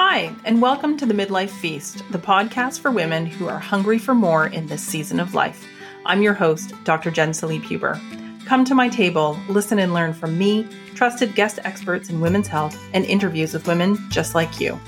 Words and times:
Hi, 0.00 0.32
and 0.44 0.62
welcome 0.62 0.96
to 0.98 1.06
the 1.06 1.12
Midlife 1.12 1.50
Feast, 1.50 2.04
the 2.12 2.20
podcast 2.20 2.78
for 2.78 2.92
women 2.92 3.26
who 3.26 3.48
are 3.48 3.58
hungry 3.58 3.98
for 3.98 4.14
more 4.14 4.46
in 4.46 4.68
this 4.68 4.80
season 4.80 5.18
of 5.18 5.34
life. 5.34 5.66
I'm 6.06 6.22
your 6.22 6.34
host, 6.34 6.72
Dr. 6.84 7.10
Jen 7.10 7.30
Salib 7.32 7.64
Huber. 7.64 8.00
Come 8.44 8.64
to 8.66 8.76
my 8.76 8.88
table, 8.88 9.36
listen 9.48 9.80
and 9.80 9.92
learn 9.92 10.12
from 10.14 10.38
me, 10.38 10.68
trusted 10.94 11.34
guest 11.34 11.58
experts 11.64 12.10
in 12.10 12.20
women's 12.20 12.46
health, 12.46 12.80
and 12.94 13.04
interviews 13.06 13.52
with 13.52 13.66
women 13.66 13.98
just 14.08 14.36
like 14.36 14.60
you. 14.60 14.78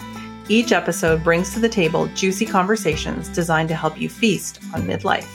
Each 0.48 0.70
episode 0.70 1.24
brings 1.24 1.52
to 1.54 1.58
the 1.58 1.68
table 1.68 2.06
juicy 2.14 2.46
conversations 2.46 3.28
designed 3.30 3.68
to 3.70 3.74
help 3.74 4.00
you 4.00 4.08
feast 4.08 4.62
on 4.72 4.82
midlife. 4.82 5.26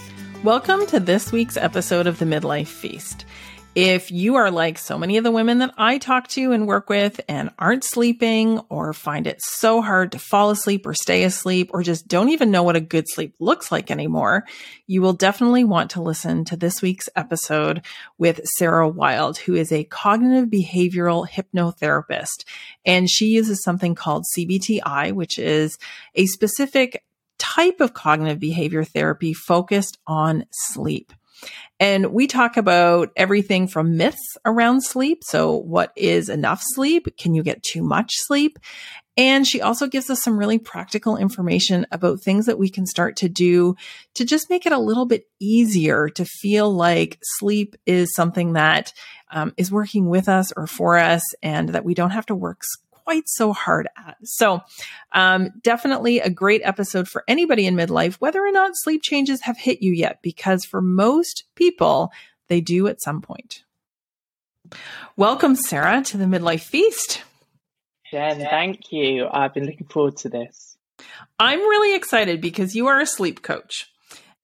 Welcome 0.41 0.85
to 0.85 1.01
this 1.01 1.33
week's 1.33 1.57
episode 1.57 2.07
of 2.07 2.19
the 2.19 2.25
Midlife 2.25 2.67
Feast. 2.67 3.24
If 3.75 4.09
you 4.09 4.35
are 4.35 4.51
like 4.51 4.77
so 4.77 4.97
many 4.97 5.17
of 5.17 5.25
the 5.25 5.31
women 5.31 5.57
that 5.57 5.73
I 5.77 5.97
talk 5.97 6.29
to 6.29 6.53
and 6.53 6.65
work 6.65 6.87
with 6.87 7.19
and 7.27 7.51
aren't 7.59 7.83
sleeping 7.83 8.59
or 8.69 8.93
find 8.93 9.27
it 9.27 9.41
so 9.41 9.81
hard 9.81 10.13
to 10.13 10.19
fall 10.19 10.49
asleep 10.49 10.85
or 10.85 10.93
stay 10.93 11.23
asleep 11.23 11.71
or 11.73 11.83
just 11.83 12.07
don't 12.07 12.29
even 12.29 12.51
know 12.51 12.63
what 12.63 12.77
a 12.77 12.81
good 12.81 13.03
sleep 13.09 13.35
looks 13.41 13.73
like 13.73 13.91
anymore, 13.91 14.45
you 14.87 15.01
will 15.01 15.11
definitely 15.11 15.65
want 15.65 15.91
to 15.91 16.01
listen 16.01 16.45
to 16.45 16.55
this 16.55 16.81
week's 16.81 17.09
episode 17.17 17.81
with 18.17 18.39
Sarah 18.57 18.87
Wilde, 18.87 19.39
who 19.39 19.55
is 19.55 19.73
a 19.73 19.83
cognitive 19.83 20.49
behavioral 20.49 21.27
hypnotherapist. 21.27 22.45
And 22.85 23.09
she 23.09 23.25
uses 23.25 23.61
something 23.61 23.93
called 23.93 24.23
CBTI, 24.37 25.11
which 25.11 25.37
is 25.37 25.77
a 26.13 26.27
specific 26.27 27.03
type 27.37 27.81
of 27.81 27.93
cognitive 27.93 28.39
behavior 28.39 28.85
therapy 28.85 29.33
focused 29.33 29.97
on 30.07 30.45
sleep. 30.49 31.11
And 31.79 32.07
we 32.13 32.27
talk 32.27 32.57
about 32.57 33.09
everything 33.15 33.67
from 33.67 33.97
myths 33.97 34.37
around 34.45 34.81
sleep. 34.81 35.23
So, 35.23 35.55
what 35.55 35.91
is 35.95 36.29
enough 36.29 36.61
sleep? 36.63 37.17
Can 37.17 37.35
you 37.35 37.43
get 37.43 37.63
too 37.63 37.83
much 37.83 38.11
sleep? 38.13 38.59
And 39.17 39.47
she 39.47 39.61
also 39.61 39.87
gives 39.87 40.09
us 40.09 40.21
some 40.21 40.37
really 40.37 40.59
practical 40.59 41.15
information 41.15 41.85
about 41.91 42.21
things 42.21 42.47
that 42.47 42.59
we 42.59 42.69
can 42.69 42.85
start 42.85 43.15
to 43.17 43.29
do 43.29 43.75
to 44.15 44.25
just 44.25 44.49
make 44.49 44.65
it 44.65 44.73
a 44.73 44.79
little 44.79 45.05
bit 45.05 45.25
easier 45.39 46.09
to 46.09 46.25
feel 46.25 46.69
like 46.73 47.17
sleep 47.21 47.75
is 47.85 48.13
something 48.13 48.53
that 48.53 48.91
um, 49.31 49.53
is 49.57 49.71
working 49.71 50.09
with 50.09 50.27
us 50.27 50.51
or 50.55 50.67
for 50.67 50.97
us 50.97 51.23
and 51.41 51.69
that 51.69 51.85
we 51.85 51.93
don't 51.93 52.11
have 52.11 52.25
to 52.25 52.35
work 52.35 52.61
quite 53.05 53.29
so 53.29 53.53
hard 53.53 53.87
at. 53.95 54.17
So, 54.23 54.61
um, 55.11 55.51
definitely 55.61 56.19
a 56.19 56.29
great 56.29 56.61
episode 56.63 57.07
for 57.07 57.23
anybody 57.27 57.67
in 57.67 57.75
midlife, 57.75 58.15
whether 58.15 58.43
or 58.43 58.51
not 58.51 58.71
sleep 58.73 59.01
changes 59.03 59.41
have 59.41 59.57
hit 59.57 59.81
you 59.81 59.93
yet, 59.93 60.21
because 60.21 60.65
for 60.65 60.81
most 60.81 61.43
people, 61.55 62.11
they 62.47 62.61
do 62.61 62.87
at 62.87 63.01
some 63.01 63.21
point. 63.21 63.63
Welcome, 65.15 65.55
Sarah, 65.55 66.01
to 66.05 66.17
the 66.17 66.25
Midlife 66.25 66.63
Feast. 66.63 67.21
Jen, 68.09 68.39
thank 68.39 68.91
you. 68.91 69.27
I've 69.31 69.53
been 69.53 69.65
looking 69.65 69.87
forward 69.87 70.17
to 70.17 70.29
this. 70.29 70.75
I'm 71.37 71.59
really 71.59 71.95
excited 71.95 72.41
because 72.41 72.75
you 72.75 72.87
are 72.87 72.99
a 72.99 73.05
sleep 73.05 73.43
coach. 73.43 73.91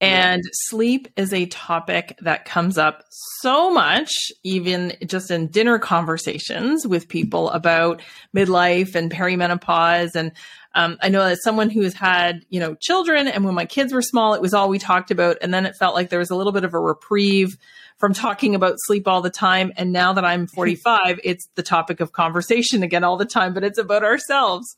And 0.01 0.43
sleep 0.51 1.09
is 1.15 1.31
a 1.31 1.45
topic 1.45 2.17
that 2.21 2.45
comes 2.45 2.79
up 2.79 3.03
so 3.39 3.71
much, 3.71 4.11
even 4.43 4.93
just 5.05 5.29
in 5.29 5.45
dinner 5.45 5.77
conversations 5.77 6.87
with 6.87 7.07
people 7.07 7.51
about 7.51 8.01
midlife 8.35 8.95
and 8.95 9.11
perimenopause. 9.11 10.15
And 10.15 10.31
um, 10.73 10.97
I 11.01 11.09
know 11.09 11.21
as 11.21 11.43
someone 11.43 11.69
who 11.69 11.83
has 11.83 11.93
had, 11.93 12.43
you 12.49 12.59
know, 12.59 12.73
children, 12.73 13.27
and 13.27 13.45
when 13.45 13.53
my 13.53 13.65
kids 13.65 13.93
were 13.93 14.01
small, 14.01 14.33
it 14.33 14.41
was 14.41 14.55
all 14.55 14.69
we 14.69 14.79
talked 14.79 15.11
about. 15.11 15.37
And 15.39 15.53
then 15.53 15.67
it 15.67 15.75
felt 15.75 15.93
like 15.93 16.09
there 16.09 16.17
was 16.17 16.31
a 16.31 16.35
little 16.35 16.53
bit 16.53 16.63
of 16.63 16.73
a 16.73 16.79
reprieve 16.79 17.55
from 17.99 18.13
talking 18.13 18.55
about 18.55 18.77
sleep 18.79 19.07
all 19.07 19.21
the 19.21 19.29
time. 19.29 19.71
And 19.77 19.91
now 19.91 20.13
that 20.13 20.25
I'm 20.25 20.47
45, 20.47 21.19
it's 21.23 21.47
the 21.53 21.63
topic 21.63 21.99
of 21.99 22.11
conversation 22.11 22.81
again 22.81 23.03
all 23.03 23.17
the 23.17 23.25
time, 23.25 23.53
but 23.53 23.63
it's 23.63 23.77
about 23.77 24.03
ourselves. 24.03 24.77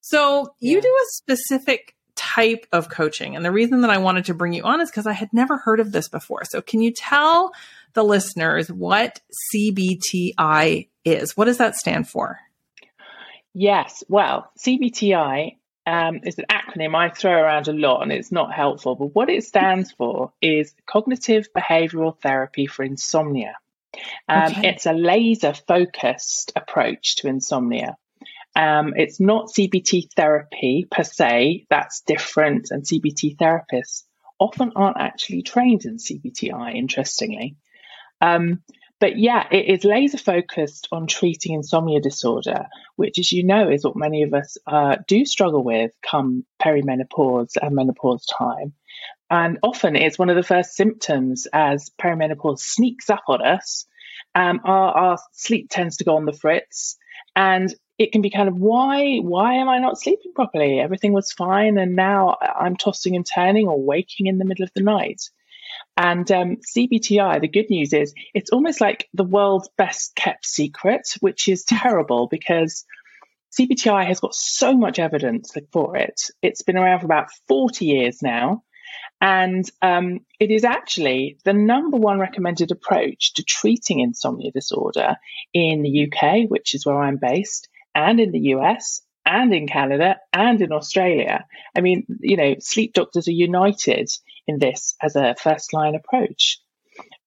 So 0.00 0.52
you 0.58 0.80
do 0.80 0.88
a 0.88 1.06
specific 1.12 1.94
type 2.34 2.66
of 2.72 2.88
coaching. 2.88 3.36
And 3.36 3.44
the 3.44 3.52
reason 3.52 3.80
that 3.82 3.90
I 3.90 3.98
wanted 3.98 4.26
to 4.26 4.34
bring 4.34 4.52
you 4.52 4.62
on 4.62 4.80
is 4.80 4.90
because 4.90 5.06
I 5.06 5.12
had 5.12 5.32
never 5.32 5.56
heard 5.56 5.80
of 5.80 5.92
this 5.92 6.08
before. 6.08 6.44
So, 6.44 6.60
can 6.60 6.80
you 6.80 6.92
tell 6.92 7.52
the 7.94 8.04
listeners 8.04 8.70
what 8.70 9.20
CBTI 9.54 10.88
is? 11.04 11.36
What 11.36 11.46
does 11.46 11.58
that 11.58 11.76
stand 11.76 12.08
for? 12.08 12.38
Yes. 13.54 14.04
Well, 14.08 14.50
CBTI 14.58 15.56
um, 15.86 16.20
is 16.22 16.38
an 16.38 16.44
acronym 16.50 16.94
I 16.94 17.08
throw 17.08 17.32
around 17.32 17.66
a 17.68 17.72
lot 17.72 18.02
and 18.02 18.12
it's 18.12 18.30
not 18.30 18.52
helpful. 18.52 18.94
But 18.94 19.14
what 19.14 19.30
it 19.30 19.44
stands 19.44 19.90
for 19.92 20.32
is 20.42 20.74
Cognitive 20.86 21.48
Behavioral 21.56 22.20
Therapy 22.20 22.66
for 22.66 22.84
Insomnia. 22.84 23.54
Um, 24.28 24.52
okay. 24.52 24.68
It's 24.68 24.86
a 24.86 24.92
laser 24.92 25.54
focused 25.54 26.52
approach 26.54 27.16
to 27.16 27.28
insomnia. 27.28 27.96
Um, 28.58 28.94
it's 28.96 29.20
not 29.20 29.50
CBT 29.56 30.08
therapy 30.16 30.84
per 30.90 31.04
se, 31.04 31.66
that's 31.70 32.00
different, 32.00 32.72
and 32.72 32.82
CBT 32.82 33.36
therapists 33.36 34.02
often 34.40 34.72
aren't 34.74 34.96
actually 34.98 35.42
trained 35.42 35.84
in 35.84 35.98
CBTI, 35.98 36.74
interestingly. 36.74 37.54
Um, 38.20 38.62
but 38.98 39.16
yeah, 39.16 39.46
it 39.52 39.66
is 39.66 39.84
laser 39.84 40.18
focused 40.18 40.88
on 40.90 41.06
treating 41.06 41.54
insomnia 41.54 42.00
disorder, 42.00 42.66
which, 42.96 43.20
as 43.20 43.30
you 43.30 43.44
know, 43.44 43.70
is 43.70 43.84
what 43.84 43.94
many 43.94 44.24
of 44.24 44.34
us 44.34 44.56
uh, 44.66 44.96
do 45.06 45.24
struggle 45.24 45.62
with 45.62 45.92
come 46.02 46.44
perimenopause 46.60 47.56
and 47.62 47.76
menopause 47.76 48.26
time. 48.26 48.72
And 49.30 49.60
often 49.62 49.94
it's 49.94 50.18
one 50.18 50.30
of 50.30 50.36
the 50.36 50.42
first 50.42 50.74
symptoms 50.74 51.46
as 51.52 51.92
perimenopause 52.00 52.58
sneaks 52.58 53.08
up 53.08 53.22
on 53.28 53.40
us. 53.40 53.86
Um, 54.34 54.62
our, 54.64 54.90
our 54.90 55.18
sleep 55.32 55.68
tends 55.70 55.98
to 55.98 56.04
go 56.04 56.16
on 56.16 56.24
the 56.24 56.32
fritz. 56.32 56.96
And 57.36 57.72
it 57.98 58.12
can 58.12 58.22
be 58.22 58.30
kind 58.30 58.48
of 58.48 58.56
why 58.56 59.18
why 59.18 59.54
am 59.54 59.68
I 59.68 59.78
not 59.78 59.98
sleeping 59.98 60.32
properly? 60.34 60.78
Everything 60.78 61.12
was 61.12 61.32
fine, 61.32 61.78
and 61.78 61.96
now 61.96 62.36
I'm 62.40 62.76
tossing 62.76 63.16
and 63.16 63.26
turning 63.26 63.66
or 63.66 63.82
waking 63.82 64.26
in 64.26 64.38
the 64.38 64.44
middle 64.44 64.64
of 64.64 64.72
the 64.74 64.82
night. 64.82 65.22
And 65.96 66.30
um, 66.30 66.56
CBTI, 66.76 67.40
the 67.40 67.48
good 67.48 67.70
news 67.70 67.92
is 67.92 68.14
it's 68.32 68.50
almost 68.50 68.80
like 68.80 69.08
the 69.14 69.24
world's 69.24 69.68
best 69.76 70.14
kept 70.14 70.46
secret, 70.46 71.02
which 71.20 71.48
is 71.48 71.64
terrible 71.64 72.28
because 72.28 72.84
CBTI 73.58 74.06
has 74.06 74.20
got 74.20 74.34
so 74.34 74.76
much 74.76 74.98
evidence 74.98 75.52
for 75.72 75.96
it. 75.96 76.20
It's 76.40 76.62
been 76.62 76.76
around 76.76 77.00
for 77.00 77.06
about 77.06 77.28
40 77.48 77.84
years 77.84 78.22
now. 78.22 78.62
And 79.20 79.68
um, 79.82 80.20
it 80.38 80.52
is 80.52 80.62
actually 80.62 81.38
the 81.44 81.52
number 81.52 81.96
one 81.96 82.20
recommended 82.20 82.70
approach 82.70 83.34
to 83.34 83.42
treating 83.42 83.98
insomnia 83.98 84.52
disorder 84.52 85.16
in 85.52 85.82
the 85.82 86.06
UK, 86.06 86.48
which 86.48 86.74
is 86.74 86.86
where 86.86 87.00
I'm 87.00 87.18
based, 87.20 87.68
and 87.98 88.20
in 88.20 88.30
the 88.30 88.54
US 88.54 89.02
and 89.26 89.52
in 89.52 89.66
Canada 89.66 90.16
and 90.32 90.62
in 90.62 90.72
Australia. 90.72 91.44
I 91.76 91.80
mean, 91.80 92.06
you 92.20 92.36
know, 92.36 92.54
sleep 92.60 92.94
doctors 92.94 93.26
are 93.26 93.32
united 93.32 94.08
in 94.46 94.58
this 94.58 94.94
as 95.02 95.16
a 95.16 95.34
first 95.34 95.72
line 95.72 95.96
approach. 95.96 96.60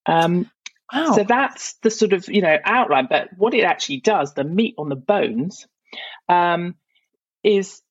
Um, 0.06 0.50
wow. 0.92 1.14
So 1.14 1.24
that's 1.24 1.74
the 1.84 1.92
sort 1.92 2.14
of, 2.14 2.28
you 2.30 2.42
know, 2.42 2.58
outline. 2.64 3.08
But 3.10 3.30
what 3.36 3.54
it 3.54 3.66
actually 3.66 4.00
does, 4.00 4.34
the 4.34 4.46
meat 4.46 4.76
on 4.78 4.88
the 4.88 4.96
bones, 4.96 5.68
um, 6.30 6.76
is 7.44 7.82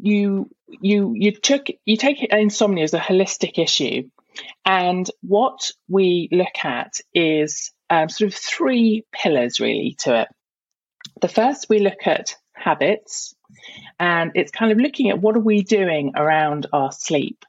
you 0.00 0.50
you 0.68 1.14
you 1.14 1.32
took 1.32 1.66
you 1.84 1.96
take 1.96 2.22
insomnia 2.22 2.84
as 2.84 2.94
a 2.94 2.98
holistic 2.98 3.58
issue, 3.58 4.08
and 4.64 5.10
what 5.22 5.70
we 5.88 6.28
look 6.32 6.64
at 6.64 7.00
is 7.14 7.72
um, 7.90 8.08
sort 8.08 8.32
of 8.32 8.38
three 8.38 9.04
pillars 9.12 9.60
really 9.60 9.96
to 10.00 10.22
it. 10.22 10.28
The 11.20 11.28
first, 11.28 11.66
we 11.68 11.78
look 11.78 12.06
at 12.06 12.36
habits, 12.54 13.34
and 13.98 14.32
it's 14.34 14.50
kind 14.50 14.72
of 14.72 14.78
looking 14.78 15.10
at 15.10 15.20
what 15.20 15.36
are 15.36 15.40
we 15.40 15.62
doing 15.62 16.12
around 16.16 16.66
our 16.72 16.92
sleep 16.92 17.44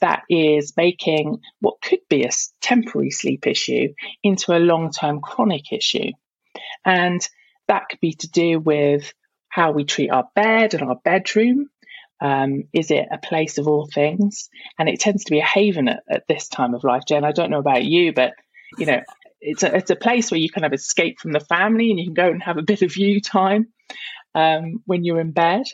that 0.00 0.22
is 0.30 0.74
making 0.76 1.40
what 1.60 1.80
could 1.80 2.00
be 2.08 2.24
a 2.24 2.30
temporary 2.60 3.10
sleep 3.10 3.46
issue 3.46 3.94
into 4.22 4.56
a 4.56 4.60
long 4.60 4.90
term 4.90 5.20
chronic 5.20 5.72
issue. 5.72 6.12
And 6.84 7.26
that 7.66 7.88
could 7.90 8.00
be 8.00 8.14
to 8.14 8.28
do 8.28 8.58
with 8.58 9.12
how 9.48 9.72
we 9.72 9.84
treat 9.84 10.10
our 10.10 10.28
bed 10.34 10.74
and 10.74 10.84
our 10.84 10.96
bedroom. 11.04 11.68
Um, 12.20 12.64
is 12.72 12.90
it 12.90 13.06
a 13.10 13.18
place 13.18 13.58
of 13.58 13.68
all 13.68 13.86
things? 13.92 14.48
And 14.78 14.88
it 14.88 15.00
tends 15.00 15.24
to 15.24 15.30
be 15.30 15.40
a 15.40 15.44
haven 15.44 15.88
at, 15.88 16.02
at 16.10 16.28
this 16.28 16.48
time 16.48 16.74
of 16.74 16.84
life, 16.84 17.02
Jen. 17.06 17.24
I 17.24 17.32
don't 17.32 17.50
know 17.50 17.60
about 17.60 17.84
you, 17.84 18.12
but 18.12 18.34
you 18.76 18.86
know, 18.86 19.00
it's 19.40 19.62
a 19.62 19.74
it's 19.74 19.90
a 19.90 19.96
place 19.96 20.30
where 20.30 20.40
you 20.40 20.50
kind 20.50 20.64
of 20.64 20.72
escape 20.72 21.20
from 21.20 21.32
the 21.32 21.40
family 21.40 21.90
and 21.90 21.98
you 21.98 22.06
can 22.06 22.14
go 22.14 22.28
and 22.28 22.42
have 22.42 22.58
a 22.58 22.62
bit 22.62 22.82
of 22.82 22.96
you 22.96 23.20
time 23.20 23.68
um, 24.34 24.82
when 24.86 25.04
you're 25.04 25.20
in 25.20 25.32
bed. 25.32 25.64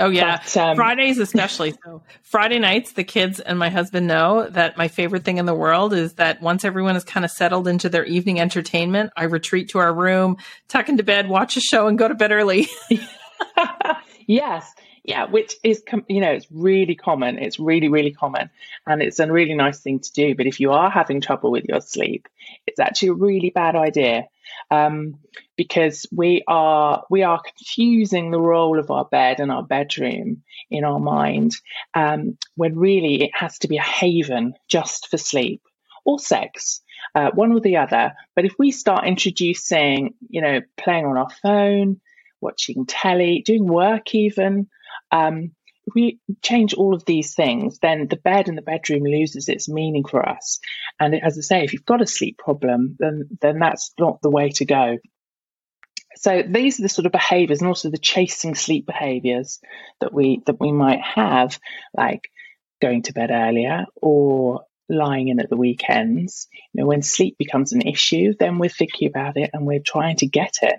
Oh 0.00 0.10
yeah, 0.10 0.38
but, 0.38 0.56
um, 0.56 0.76
Fridays 0.76 1.18
especially. 1.18 1.74
So 1.84 2.02
Friday 2.22 2.58
nights, 2.58 2.92
the 2.92 3.04
kids 3.04 3.40
and 3.40 3.58
my 3.58 3.68
husband 3.68 4.06
know 4.06 4.48
that 4.50 4.76
my 4.76 4.88
favorite 4.88 5.24
thing 5.24 5.38
in 5.38 5.46
the 5.46 5.54
world 5.54 5.92
is 5.92 6.14
that 6.14 6.40
once 6.40 6.64
everyone 6.64 6.96
is 6.96 7.04
kind 7.04 7.24
of 7.24 7.30
settled 7.30 7.66
into 7.66 7.88
their 7.88 8.04
evening 8.04 8.40
entertainment, 8.40 9.10
I 9.16 9.24
retreat 9.24 9.70
to 9.70 9.78
our 9.78 9.92
room, 9.92 10.36
tuck 10.68 10.88
into 10.88 11.02
bed, 11.02 11.28
watch 11.28 11.56
a 11.56 11.60
show, 11.60 11.88
and 11.88 11.98
go 11.98 12.06
to 12.06 12.14
bed 12.14 12.30
early. 12.30 12.68
yes, 14.26 14.72
Yeah, 15.04 15.26
which 15.26 15.54
is, 15.64 15.82
you 16.08 16.20
know, 16.20 16.30
it's 16.32 16.46
really 16.50 16.94
common. 16.94 17.38
It's 17.38 17.58
really, 17.58 17.88
really 17.88 18.12
common. 18.12 18.50
And 18.86 19.02
it's 19.02 19.18
a 19.18 19.30
really 19.30 19.54
nice 19.54 19.80
thing 19.80 20.00
to 20.00 20.12
do. 20.12 20.34
But 20.34 20.46
if 20.46 20.60
you 20.60 20.72
are 20.72 20.90
having 20.90 21.20
trouble 21.20 21.50
with 21.50 21.64
your 21.68 21.80
sleep, 21.80 22.28
it's 22.66 22.78
actually 22.80 23.08
a 23.08 23.14
really 23.14 23.50
bad 23.50 23.74
idea 23.74 24.24
um, 24.70 25.18
because 25.56 26.06
we 26.12 26.42
are 26.46 27.04
we 27.10 27.22
are 27.22 27.40
confusing 27.40 28.30
the 28.30 28.40
role 28.40 28.78
of 28.78 28.90
our 28.90 29.04
bed 29.04 29.40
and 29.40 29.50
our 29.50 29.62
bedroom 29.62 30.42
in 30.70 30.84
our 30.84 30.98
mind 31.00 31.52
um, 31.94 32.36
when 32.56 32.76
really 32.76 33.22
it 33.24 33.30
has 33.34 33.58
to 33.60 33.68
be 33.68 33.76
a 33.76 33.82
haven 33.82 34.54
just 34.68 35.08
for 35.08 35.16
sleep 35.18 35.62
or 36.04 36.18
sex, 36.18 36.82
uh, 37.14 37.30
one 37.34 37.52
or 37.52 37.60
the 37.60 37.76
other. 37.76 38.14
But 38.34 38.44
if 38.46 38.54
we 38.58 38.70
start 38.70 39.06
introducing, 39.06 40.14
you 40.28 40.40
know, 40.40 40.60
playing 40.76 41.04
on 41.06 41.18
our 41.18 41.30
phone, 41.42 42.00
watching 42.40 42.86
telly, 42.86 43.42
doing 43.44 43.66
work 43.66 44.14
even, 44.14 44.68
um, 45.10 45.52
if 45.88 45.94
we 45.94 46.20
change 46.42 46.74
all 46.74 46.94
of 46.94 47.04
these 47.06 47.34
things, 47.34 47.78
then 47.78 48.08
the 48.08 48.16
bed 48.16 48.48
and 48.48 48.58
the 48.58 48.62
bedroom 48.62 49.04
loses 49.04 49.48
its 49.48 49.68
meaning 49.68 50.04
for 50.04 50.26
us. 50.26 50.60
And 51.00 51.14
as 51.14 51.38
I 51.38 51.40
say, 51.40 51.64
if 51.64 51.72
you've 51.72 51.86
got 51.86 52.02
a 52.02 52.06
sleep 52.06 52.36
problem, 52.38 52.96
then 52.98 53.28
then 53.40 53.58
that's 53.58 53.92
not 53.98 54.20
the 54.20 54.30
way 54.30 54.50
to 54.50 54.64
go. 54.66 54.98
So 56.16 56.42
these 56.46 56.78
are 56.78 56.82
the 56.82 56.88
sort 56.88 57.06
of 57.06 57.12
behaviors 57.12 57.60
and 57.60 57.68
also 57.68 57.90
the 57.90 57.98
chasing 57.98 58.54
sleep 58.54 58.86
behaviors 58.86 59.60
that 60.00 60.12
we 60.12 60.42
that 60.46 60.60
we 60.60 60.72
might 60.72 61.00
have, 61.00 61.58
like 61.96 62.28
going 62.82 63.02
to 63.02 63.12
bed 63.14 63.30
earlier 63.30 63.86
or 63.96 64.62
lying 64.88 65.28
in 65.28 65.40
at 65.40 65.48
the 65.48 65.56
weekends. 65.56 66.48
You 66.72 66.82
know, 66.82 66.86
when 66.86 67.02
sleep 67.02 67.36
becomes 67.38 67.72
an 67.72 67.82
issue, 67.82 68.34
then 68.38 68.58
we're 68.58 68.68
thinking 68.68 69.08
about 69.08 69.36
it 69.36 69.50
and 69.52 69.66
we're 69.66 69.80
trying 69.84 70.16
to 70.16 70.26
get 70.26 70.56
it. 70.62 70.76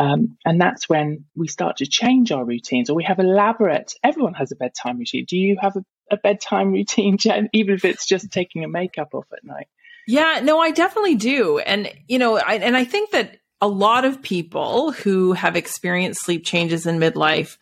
Um, 0.00 0.38
and 0.46 0.58
that's 0.58 0.88
when 0.88 1.26
we 1.36 1.46
start 1.46 1.76
to 1.76 1.86
change 1.86 2.32
our 2.32 2.42
routines 2.42 2.88
or 2.88 2.94
we 2.94 3.04
have 3.04 3.18
elaborate, 3.18 3.92
everyone 4.02 4.32
has 4.32 4.50
a 4.50 4.56
bedtime 4.56 4.96
routine. 4.96 5.26
Do 5.28 5.36
you 5.36 5.58
have 5.60 5.76
a, 5.76 5.84
a 6.10 6.16
bedtime 6.16 6.72
routine, 6.72 7.18
Jen, 7.18 7.50
even 7.52 7.74
if 7.74 7.84
it's 7.84 8.06
just 8.06 8.32
taking 8.32 8.64
a 8.64 8.68
makeup 8.68 9.10
off 9.12 9.26
at 9.30 9.44
night? 9.44 9.68
Yeah, 10.08 10.40
no, 10.42 10.58
I 10.58 10.70
definitely 10.70 11.16
do. 11.16 11.58
And, 11.58 11.92
you 12.08 12.18
know, 12.18 12.38
I, 12.38 12.54
and 12.54 12.78
I 12.78 12.84
think 12.84 13.10
that 13.10 13.40
a 13.60 13.68
lot 13.68 14.06
of 14.06 14.22
people 14.22 14.92
who 14.92 15.34
have 15.34 15.54
experienced 15.54 16.24
sleep 16.24 16.46
changes 16.46 16.86
in 16.86 16.98
midlife 16.98 17.58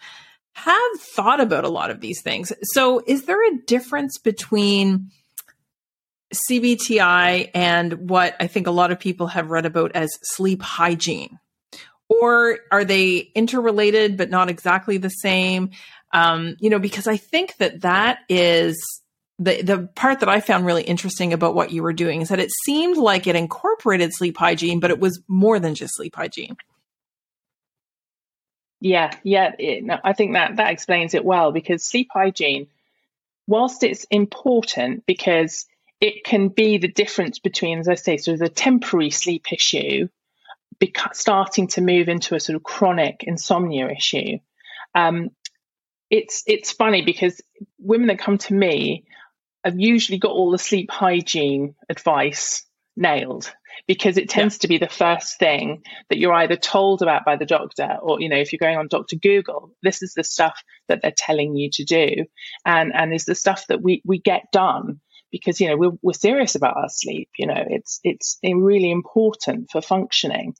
have 0.53 1.01
thought 1.01 1.41
about 1.41 1.65
a 1.65 1.69
lot 1.69 1.91
of 1.91 2.01
these 2.01 2.23
things. 2.23 2.53
So, 2.63 3.03
is 3.05 3.25
there 3.25 3.53
a 3.53 3.59
difference 3.67 4.19
between 4.19 5.11
CBTI 6.33 7.51
and 7.53 8.09
what 8.09 8.37
I 8.39 8.47
think 8.47 8.69
a 8.69 8.73
lot 8.73 8.93
of 8.93 9.01
people 9.01 9.27
have 9.27 9.51
read 9.51 9.67
about 9.67 9.93
as 9.97 10.11
sleep 10.23 10.63
hygiene? 10.63 11.41
Or 12.09 12.59
are 12.71 12.85
they 12.85 13.31
interrelated 13.35 14.17
but 14.17 14.31
not 14.31 14.49
exactly 14.49 14.99
the 14.99 15.11
same? 15.11 15.71
Um, 16.13 16.57
you 16.59 16.71
know, 16.71 16.79
because 16.79 17.07
I 17.07 17.17
think 17.17 17.57
that 17.59 17.83
that 17.83 18.21
is 18.29 18.77
the 19.39 19.63
the 19.63 19.89
part 19.95 20.21
that 20.21 20.29
I 20.29 20.41
found 20.41 20.67
really 20.67 20.83
interesting 20.83 21.33
about 21.33 21.55
what 21.55 21.71
you 21.71 21.83
were 21.83 21.93
doing 21.93 22.23
is 22.23 22.31
that 22.31 22.41
it 22.41 22.51
seemed 22.65 22.97
like 22.97 23.27
it 23.27 23.37
incorporated 23.37 24.13
sleep 24.13 24.37
hygiene, 24.37 24.81
but 24.81 24.91
it 24.91 24.99
was 24.99 25.21
more 25.29 25.61
than 25.61 25.75
just 25.75 25.95
sleep 25.97 26.17
hygiene. 26.17 26.57
Yeah, 28.81 29.11
yeah, 29.25 29.53
it, 29.59 29.85
no, 29.85 29.99
I 30.03 30.13
think 30.13 30.35
that 30.35 30.57
that 30.57 30.73
explains 30.73 31.15
it 31.15 31.25
well 31.25 31.53
because 31.53 31.83
sleep 31.83 32.09
hygiene, 32.13 32.69
whilst 33.47 33.83
it's 33.83 34.05
important 34.05 35.05
because 35.05 35.67
it 36.01 36.25
can 36.25 36.49
be 36.49 36.79
the 36.79 36.89
difference 36.89 37.41
between, 37.41 37.81
as 37.81 37.89
I 37.89 37.97
say, 37.97 38.19
sort 38.19 38.35
of 38.35 38.41
the 38.41 38.49
temporary 38.49 39.11
sleep 39.11 39.53
issue 39.53 40.09
beca- 40.83 41.15
starting 41.15 41.69
to 41.69 41.81
move 41.81 42.09
into 42.09 42.35
a 42.35 42.41
sort 42.41 42.57
of 42.57 42.63
chronic 42.63 43.25
insomnia 43.25 43.89
issue. 43.91 44.39
Um, 44.95 45.31
it's 46.11 46.43
it's 46.47 46.73
funny 46.73 47.03
because 47.03 47.41
women 47.79 48.09
that 48.09 48.19
come 48.19 48.39
to 48.39 48.55
me 48.55 49.05
have 49.65 49.79
usually 49.79 50.19
got 50.19 50.33
all 50.33 50.51
the 50.51 50.59
sleep 50.59 50.91
hygiene 50.91 51.75
advice 51.89 52.65
nailed 52.97 53.53
because 53.87 54.17
it 54.17 54.29
tends 54.29 54.57
yeah. 54.57 54.61
to 54.61 54.69
be 54.69 54.79
the 54.79 54.89
first 54.89 55.39
thing 55.39 55.83
that 56.09 56.19
you're 56.19 56.33
either 56.33 56.57
told 56.57 57.03
about 57.03 57.25
by 57.25 57.37
the 57.37 57.47
doctor 57.47 57.97
or 58.03 58.21
you 58.21 58.29
know 58.29 58.37
if 58.37 58.53
you're 58.53 58.59
going 58.59 58.77
on 58.77 58.89
dr 58.89 59.15
google 59.17 59.71
this 59.83 60.03
is 60.03 60.15
the 60.15 60.25
stuff 60.25 60.63
that 60.89 61.01
they're 61.01 61.13
telling 61.17 61.55
you 61.55 61.71
to 61.71 61.85
do 61.85 62.25
and 62.65 62.93
and 62.95 63.15
is 63.15 63.25
the 63.25 63.35
stuff 63.35 63.67
that 63.69 63.81
we 63.81 64.03
we 64.05 64.19
get 64.19 64.51
done 64.53 65.01
because 65.31 65.61
you 65.61 65.69
know 65.69 65.77
we're, 65.77 65.93
we're 66.03 66.13
serious 66.13 66.55
about 66.55 66.77
our 66.77 66.89
sleep 66.89 67.29
you 67.39 67.47
know 67.47 67.63
it's 67.69 68.01
it's 68.03 68.39
really 68.43 68.91
important 68.91 69.69
for 69.71 69.81
functioning 69.81 70.55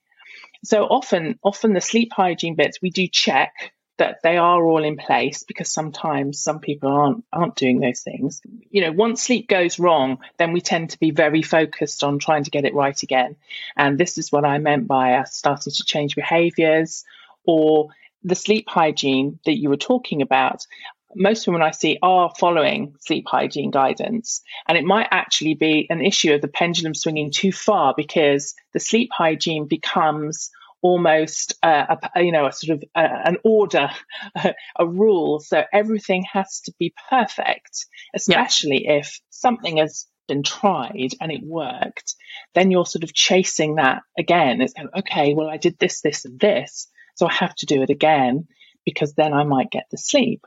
so 0.65 0.85
often, 0.85 1.39
often 1.43 1.73
the 1.73 1.81
sleep 1.81 2.11
hygiene 2.13 2.55
bits 2.55 2.81
we 2.83 2.91
do 2.91 3.07
check 3.07 3.53
that 3.99 4.21
they 4.23 4.37
are 4.37 4.65
all 4.65 4.85
in 4.85 4.97
place 4.97 5.43
because 5.43 5.71
sometimes 5.71 6.41
some 6.41 6.61
people 6.61 6.89
aren't 6.89 7.25
aren't 7.33 7.57
doing 7.57 7.81
those 7.81 8.01
things. 8.01 8.41
You 8.71 8.83
know, 8.83 8.93
once 8.93 9.23
sleep 9.23 9.49
goes 9.49 9.79
wrong, 9.79 10.19
then 10.39 10.53
we 10.53 10.61
tend 10.61 10.91
to 10.91 10.99
be 10.99 11.11
very 11.11 11.43
focused 11.43 12.05
on 12.05 12.19
trying 12.19 12.45
to 12.45 12.51
get 12.51 12.65
it 12.65 12.75
right 12.75 13.01
again. 13.03 13.37
And 13.77 13.99
this 13.99 14.17
is 14.17 14.33
what 14.33 14.45
I 14.45 14.59
meant 14.59 14.87
by 14.87 15.15
us 15.15 15.35
starting 15.35 15.73
to 15.73 15.85
change 15.85 16.15
behaviors 16.15 17.05
or 17.45 17.89
the 18.23 18.35
sleep 18.35 18.69
hygiene 18.69 19.39
that 19.45 19.59
you 19.59 19.69
were 19.69 19.77
talking 19.77 20.23
about 20.23 20.67
most 21.15 21.47
women 21.47 21.63
I 21.63 21.71
see 21.71 21.99
are 22.03 22.33
following 22.39 22.95
sleep 23.01 23.25
hygiene 23.29 23.71
guidance. 23.71 24.43
And 24.67 24.77
it 24.77 24.85
might 24.85 25.09
actually 25.11 25.55
be 25.55 25.87
an 25.91 26.03
issue 26.03 26.35
of 26.35 26.43
the 26.43 26.49
pendulum 26.49 26.95
swinging 26.95 27.31
too 27.31 27.53
far 27.53 27.95
because 27.97 28.55
the 28.73 28.81
sleep 28.81 29.11
hygiene 29.13 29.67
becomes 29.67 30.51
almost 30.81 31.55
uh, 31.63 31.97
a, 32.15 32.23
you 32.23 32.31
know 32.31 32.47
a 32.47 32.53
sort 32.53 32.79
of 32.79 32.85
uh, 32.95 33.09
an 33.25 33.37
order 33.43 33.91
a 34.79 34.87
rule 34.87 35.41
so 35.41 35.65
everything 35.73 36.25
has 36.33 36.61
to 36.61 36.73
be 36.79 36.95
perfect 37.11 37.87
especially 38.15 38.85
yeah. 38.85 38.99
if 38.99 39.21
something 39.29 39.79
has 39.79 40.07
been 40.29 40.45
tried 40.45 41.11
and 41.21 41.33
it 41.33 41.41
worked 41.43 42.15
then 42.55 42.71
you're 42.71 42.87
sort 42.87 43.03
of 43.03 43.13
chasing 43.13 43.77
that 43.77 44.03
again 44.17 44.61
it's 44.61 44.75
okay 44.97 45.35
well 45.35 45.49
i 45.49 45.57
did 45.57 45.77
this 45.81 46.01
this 46.01 46.25
and 46.25 46.39
this 46.39 46.87
so 47.17 47.27
i 47.27 47.33
have 47.33 47.55
to 47.57 47.67
do 47.67 47.83
it 47.83 47.91
again 47.91 48.47
because 48.85 49.15
then 49.15 49.33
i 49.33 49.43
might 49.43 49.73
get 49.73 49.87
the 49.91 49.99
sleep 49.99 50.47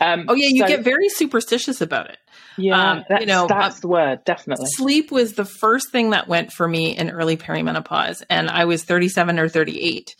um, 0.00 0.26
oh 0.28 0.34
yeah, 0.34 0.48
you 0.48 0.60
so, 0.60 0.66
get 0.66 0.84
very 0.84 1.08
superstitious 1.08 1.80
about 1.80 2.10
it. 2.10 2.18
Yeah, 2.56 2.92
um, 2.92 3.04
you 3.20 3.26
know, 3.26 3.46
that's 3.46 3.76
uh, 3.76 3.80
the 3.80 3.88
word, 3.88 4.24
definitely. 4.24 4.66
Sleep 4.70 5.10
was 5.10 5.34
the 5.34 5.44
first 5.44 5.90
thing 5.90 6.10
that 6.10 6.28
went 6.28 6.52
for 6.52 6.66
me 6.66 6.96
in 6.96 7.10
early 7.10 7.36
perimenopause, 7.36 8.22
and 8.28 8.48
I 8.50 8.64
was 8.64 8.84
37 8.84 9.38
or 9.38 9.48
38, 9.48 10.14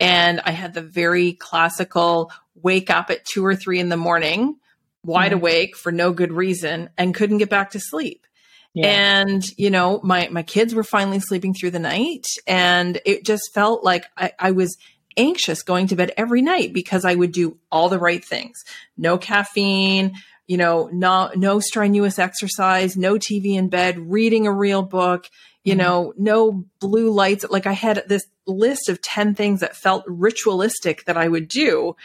and 0.00 0.40
I 0.44 0.50
had 0.50 0.74
the 0.74 0.82
very 0.82 1.32
classical 1.32 2.32
wake 2.54 2.90
up 2.90 3.10
at 3.10 3.24
two 3.24 3.44
or 3.44 3.54
three 3.56 3.80
in 3.80 3.88
the 3.88 3.96
morning, 3.96 4.56
wide 5.04 5.32
mm. 5.32 5.36
awake 5.36 5.76
for 5.76 5.92
no 5.92 6.12
good 6.12 6.32
reason, 6.32 6.90
and 6.96 7.14
couldn't 7.14 7.38
get 7.38 7.50
back 7.50 7.70
to 7.72 7.80
sleep. 7.80 8.26
Yeah. 8.74 8.86
And, 8.88 9.44
you 9.56 9.70
know, 9.70 10.00
my, 10.02 10.28
my 10.32 10.42
kids 10.42 10.74
were 10.74 10.82
finally 10.82 11.20
sleeping 11.20 11.54
through 11.54 11.70
the 11.70 11.78
night 11.78 12.26
and 12.44 13.00
it 13.06 13.24
just 13.24 13.54
felt 13.54 13.84
like 13.84 14.06
I, 14.16 14.32
I 14.36 14.50
was 14.50 14.76
anxious 15.16 15.62
going 15.62 15.88
to 15.88 15.96
bed 15.96 16.12
every 16.16 16.42
night 16.42 16.72
because 16.72 17.04
I 17.04 17.14
would 17.14 17.32
do 17.32 17.58
all 17.70 17.88
the 17.88 17.98
right 17.98 18.24
things. 18.24 18.64
No 18.96 19.18
caffeine, 19.18 20.14
you 20.46 20.56
know, 20.56 20.88
no 20.92 21.30
no 21.34 21.60
strenuous 21.60 22.18
exercise, 22.18 22.96
no 22.96 23.14
TV 23.14 23.54
in 23.54 23.68
bed, 23.68 23.98
reading 23.98 24.46
a 24.46 24.52
real 24.52 24.82
book, 24.82 25.28
you 25.62 25.72
mm-hmm. 25.72 25.80
know, 25.80 26.14
no 26.16 26.64
blue 26.80 27.10
lights. 27.10 27.44
Like 27.48 27.66
I 27.66 27.72
had 27.72 28.04
this 28.06 28.24
list 28.46 28.88
of 28.88 29.00
10 29.00 29.34
things 29.34 29.60
that 29.60 29.76
felt 29.76 30.04
ritualistic 30.06 31.04
that 31.06 31.16
I 31.16 31.28
would 31.28 31.48
do. 31.48 31.96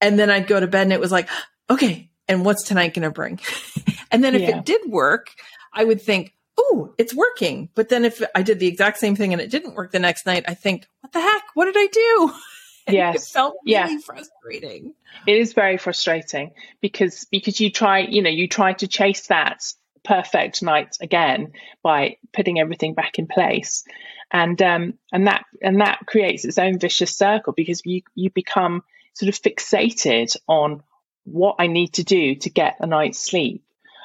And 0.00 0.18
then 0.18 0.30
I'd 0.30 0.46
go 0.46 0.58
to 0.58 0.66
bed 0.66 0.82
and 0.82 0.92
it 0.92 1.00
was 1.00 1.12
like, 1.12 1.28
okay, 1.70 2.10
and 2.26 2.44
what's 2.44 2.64
tonight 2.64 2.94
going 2.94 3.04
to 3.04 3.10
bring? 3.10 3.40
and 4.10 4.22
then 4.22 4.34
if 4.34 4.42
yeah. 4.42 4.58
it 4.58 4.64
did 4.64 4.90
work, 4.90 5.30
I 5.72 5.84
would 5.84 6.02
think, 6.02 6.34
oh, 6.58 6.92
it's 6.98 7.14
working. 7.14 7.68
But 7.74 7.88
then 7.88 8.04
if 8.04 8.22
I 8.34 8.42
did 8.42 8.58
the 8.58 8.66
exact 8.66 8.98
same 8.98 9.16
thing 9.16 9.32
and 9.32 9.40
it 9.40 9.50
didn't 9.50 9.74
work 9.74 9.92
the 9.92 9.98
next 9.98 10.26
night, 10.26 10.44
I 10.48 10.54
think, 10.54 10.86
what 11.00 11.12
the 11.12 11.20
heck? 11.20 11.44
What 11.54 11.66
did 11.66 11.76
I 11.78 11.86
do? 11.86 12.32
yes. 12.88 13.28
it 13.28 13.32
felt 13.32 13.54
really 13.64 13.94
yeah. 13.94 13.98
frustrating. 14.04 14.94
It 15.26 15.36
is 15.36 15.52
very 15.52 15.78
frustrating 15.78 16.52
because 16.80 17.26
because 17.30 17.60
you 17.60 17.70
try, 17.70 18.00
you 18.00 18.22
know, 18.22 18.30
you 18.30 18.48
try 18.48 18.72
to 18.74 18.88
chase 18.88 19.28
that 19.28 19.62
perfect 20.04 20.62
night 20.62 20.96
again 21.00 21.52
by 21.82 22.16
putting 22.32 22.58
everything 22.58 22.94
back 22.94 23.18
in 23.18 23.26
place. 23.26 23.84
And 24.30 24.60
um 24.60 24.94
and 25.12 25.26
that 25.26 25.44
and 25.62 25.80
that 25.80 26.00
creates 26.06 26.44
its 26.44 26.58
own 26.58 26.78
vicious 26.78 27.16
circle 27.16 27.52
because 27.56 27.82
you 27.84 28.02
you 28.14 28.30
become 28.30 28.82
sort 29.14 29.28
of 29.28 29.40
fixated 29.40 30.36
on 30.46 30.82
what 31.24 31.56
I 31.58 31.66
need 31.66 31.94
to 31.94 32.04
do 32.04 32.36
to 32.36 32.50
get 32.50 32.76
a 32.80 32.86
night's 32.86 33.18
sleep. 33.18 33.64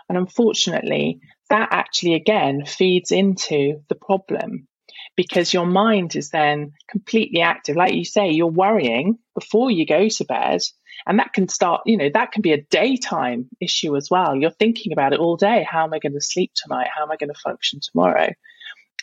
And 0.10 0.17
unfortunately, 0.17 1.22
that 1.53 1.69
actually 1.72 2.15
again 2.15 2.65
feeds 2.65 3.12
into 3.12 3.83
the 3.88 3.95
problem 3.95 4.67
because 5.15 5.53
your 5.53 5.67
mind 5.67 6.15
is 6.15 6.31
then 6.31 6.72
completely 6.89 7.41
active. 7.41 7.75
Like 7.75 7.93
you 7.93 8.05
say, 8.05 8.31
you're 8.31 8.48
worrying 8.48 9.19
before 9.36 9.69
you 9.69 9.86
go 9.86 10.10
to 10.10 10.25
bed. 10.25 10.62
And 11.05 11.19
that 11.19 11.31
can 11.31 11.48
start, 11.48 11.81
you 11.86 11.98
know, 11.98 12.10
that 12.12 12.31
can 12.31 12.41
be 12.41 12.53
a 12.53 12.62
daytime 12.62 13.50
issue 13.62 13.95
as 13.95 14.07
well. 14.10 14.36
You're 14.36 14.50
thinking 14.50 14.93
about 14.93 15.13
it 15.13 15.19
all 15.19 15.38
day. 15.38 15.65
How 15.69 15.83
am 15.83 15.93
I 15.93 16.00
going 16.00 16.13
to 16.13 16.22
sleep 16.22 16.51
tonight? 16.55 16.88
How 16.95 17.03
am 17.03 17.12
I 17.12 17.17
going 17.17 17.31
to 17.31 17.39
function 17.39 17.79
tomorrow? 17.81 18.29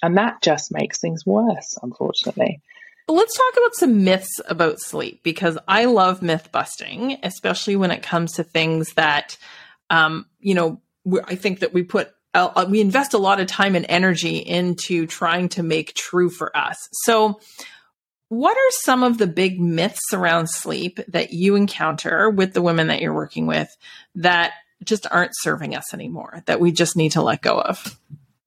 And 0.02 0.16
that 0.16 0.42
just 0.42 0.72
makes 0.72 0.98
things 0.98 1.24
worse, 1.24 1.78
unfortunately. 1.80 2.60
let's 3.06 3.36
talk 3.36 3.52
about 3.56 3.74
some 3.74 4.02
myths 4.02 4.40
about 4.48 4.80
sleep 4.80 5.22
because 5.22 5.56
I 5.68 5.84
love 5.84 6.20
myth 6.20 6.48
busting, 6.50 7.18
especially 7.22 7.76
when 7.76 7.92
it 7.92 8.02
comes 8.02 8.32
to 8.32 8.44
things 8.44 8.94
that, 8.94 9.36
um, 9.90 10.26
you 10.40 10.54
know, 10.54 10.80
I 11.24 11.36
think 11.36 11.60
that 11.60 11.72
we 11.72 11.82
put 11.82 12.12
uh, 12.34 12.66
we 12.68 12.80
invest 12.80 13.14
a 13.14 13.18
lot 13.18 13.40
of 13.40 13.46
time 13.46 13.74
and 13.74 13.86
energy 13.88 14.36
into 14.36 15.06
trying 15.06 15.48
to 15.50 15.62
make 15.62 15.94
true 15.94 16.30
for 16.30 16.56
us. 16.56 16.76
So, 16.92 17.40
what 18.28 18.56
are 18.56 18.70
some 18.70 19.02
of 19.02 19.18
the 19.18 19.26
big 19.26 19.60
myths 19.60 20.12
around 20.12 20.48
sleep 20.48 21.00
that 21.08 21.32
you 21.32 21.56
encounter 21.56 22.30
with 22.30 22.54
the 22.54 22.62
women 22.62 22.86
that 22.86 23.00
you're 23.00 23.14
working 23.14 23.46
with 23.46 23.76
that 24.14 24.52
just 24.84 25.06
aren't 25.10 25.32
serving 25.34 25.74
us 25.74 25.92
anymore 25.92 26.42
that 26.46 26.60
we 26.60 26.70
just 26.70 26.96
need 26.96 27.12
to 27.12 27.22
let 27.22 27.42
go 27.42 27.60
of? 27.60 27.98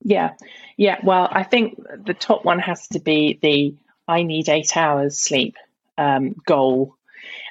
Yeah. 0.02 0.32
Yeah. 0.78 0.98
Well, 1.04 1.28
I 1.30 1.44
think 1.44 1.82
the 2.06 2.14
top 2.14 2.46
one 2.46 2.60
has 2.60 2.88
to 2.90 3.00
be 3.00 3.40
the 3.42 3.76
I 4.08 4.24
need 4.24 4.50
eight 4.50 4.76
hours 4.76 5.20
sleep 5.20 5.58
um, 5.98 6.36
goal. 6.46 6.96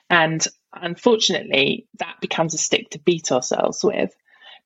And 0.09 0.47
unfortunately, 0.73 1.87
that 1.99 2.17
becomes 2.21 2.55
a 2.55 2.59
stick 2.59 2.91
to 2.91 2.99
beat 2.99 3.31
ourselves 3.31 3.85
with 3.85 4.15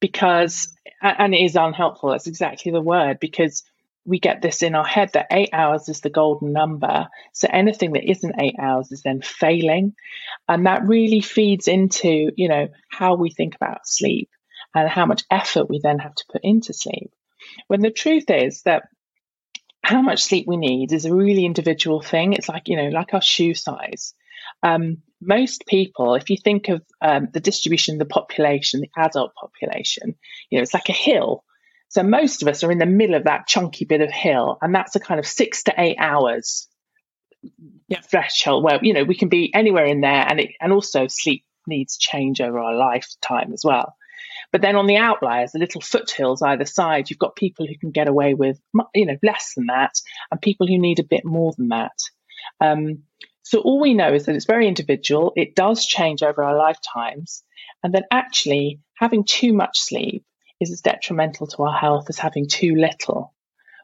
because, 0.00 0.68
and 1.00 1.34
it 1.34 1.38
is 1.38 1.56
unhelpful. 1.56 2.10
That's 2.10 2.26
exactly 2.26 2.72
the 2.72 2.80
word 2.80 3.18
because 3.20 3.62
we 4.04 4.20
get 4.20 4.40
this 4.40 4.62
in 4.62 4.74
our 4.74 4.84
head 4.84 5.10
that 5.14 5.26
eight 5.32 5.50
hours 5.52 5.88
is 5.88 6.00
the 6.00 6.10
golden 6.10 6.52
number. 6.52 7.08
So 7.32 7.48
anything 7.50 7.92
that 7.92 8.08
isn't 8.08 8.40
eight 8.40 8.54
hours 8.60 8.92
is 8.92 9.02
then 9.02 9.20
failing. 9.20 9.94
And 10.48 10.66
that 10.66 10.86
really 10.86 11.20
feeds 11.20 11.66
into, 11.66 12.30
you 12.36 12.48
know, 12.48 12.68
how 12.88 13.16
we 13.16 13.30
think 13.30 13.56
about 13.56 13.86
sleep 13.86 14.30
and 14.74 14.88
how 14.88 15.06
much 15.06 15.24
effort 15.30 15.68
we 15.68 15.80
then 15.82 15.98
have 15.98 16.14
to 16.14 16.24
put 16.30 16.42
into 16.44 16.72
sleep. 16.72 17.10
When 17.66 17.80
the 17.80 17.90
truth 17.90 18.30
is 18.30 18.62
that 18.62 18.84
how 19.82 20.02
much 20.02 20.22
sleep 20.22 20.46
we 20.46 20.56
need 20.56 20.92
is 20.92 21.04
a 21.04 21.14
really 21.14 21.44
individual 21.44 22.00
thing. 22.00 22.32
It's 22.32 22.48
like, 22.48 22.68
you 22.68 22.76
know, 22.76 22.88
like 22.88 23.14
our 23.14 23.22
shoe 23.22 23.54
size. 23.54 24.14
Um, 24.62 24.98
most 25.20 25.64
people, 25.66 26.14
if 26.14 26.30
you 26.30 26.36
think 26.36 26.68
of 26.68 26.82
um, 27.00 27.28
the 27.32 27.40
distribution 27.40 27.94
of 27.94 27.98
the 27.98 28.04
population, 28.04 28.80
the 28.80 28.90
adult 28.96 29.32
population, 29.34 30.14
you 30.50 30.58
know, 30.58 30.62
it's 30.62 30.74
like 30.74 30.88
a 30.88 30.92
hill. 30.92 31.44
So 31.88 32.02
most 32.02 32.42
of 32.42 32.48
us 32.48 32.64
are 32.64 32.72
in 32.72 32.78
the 32.78 32.86
middle 32.86 33.14
of 33.14 33.24
that 33.24 33.46
chunky 33.46 33.84
bit 33.84 34.00
of 34.00 34.10
hill, 34.10 34.58
and 34.60 34.74
that's 34.74 34.96
a 34.96 35.00
kind 35.00 35.20
of 35.20 35.26
six 35.26 35.62
to 35.64 35.74
eight 35.78 35.96
hours 35.98 36.68
yeah. 37.88 38.00
threshold 38.00 38.64
where 38.64 38.80
you 38.82 38.92
know 38.92 39.04
we 39.04 39.16
can 39.16 39.28
be 39.28 39.52
anywhere 39.54 39.86
in 39.86 40.00
there, 40.00 40.26
and 40.28 40.40
it, 40.40 40.50
and 40.60 40.72
also 40.72 41.06
sleep 41.08 41.44
needs 41.66 41.96
change 41.96 42.40
over 42.40 42.58
our 42.58 42.74
lifetime 42.74 43.52
as 43.52 43.62
well. 43.64 43.94
But 44.52 44.62
then 44.62 44.76
on 44.76 44.86
the 44.86 44.96
outliers, 44.96 45.52
the 45.52 45.58
little 45.58 45.80
foothills 45.80 46.42
either 46.42 46.64
side, 46.64 47.10
you've 47.10 47.18
got 47.18 47.36
people 47.36 47.66
who 47.66 47.76
can 47.78 47.90
get 47.90 48.08
away 48.08 48.34
with, 48.34 48.60
you 48.94 49.06
know, 49.06 49.16
less 49.22 49.52
than 49.56 49.66
that, 49.66 49.92
and 50.30 50.40
people 50.40 50.66
who 50.66 50.78
need 50.78 50.98
a 50.98 51.04
bit 51.04 51.24
more 51.24 51.52
than 51.56 51.68
that. 51.68 51.96
Um, 52.60 53.02
so 53.46 53.60
all 53.60 53.80
we 53.80 53.94
know 53.94 54.12
is 54.12 54.26
that 54.26 54.34
it's 54.34 54.44
very 54.44 54.66
individual. 54.66 55.32
It 55.36 55.54
does 55.54 55.86
change 55.86 56.24
over 56.24 56.42
our 56.42 56.58
lifetimes, 56.58 57.44
and 57.80 57.94
that 57.94 58.06
actually 58.10 58.80
having 58.94 59.22
too 59.24 59.52
much 59.52 59.78
sleep 59.78 60.24
is 60.60 60.72
as 60.72 60.80
detrimental 60.80 61.46
to 61.46 61.62
our 61.62 61.72
health 61.72 62.06
as 62.08 62.18
having 62.18 62.48
too 62.48 62.74
little, 62.74 63.32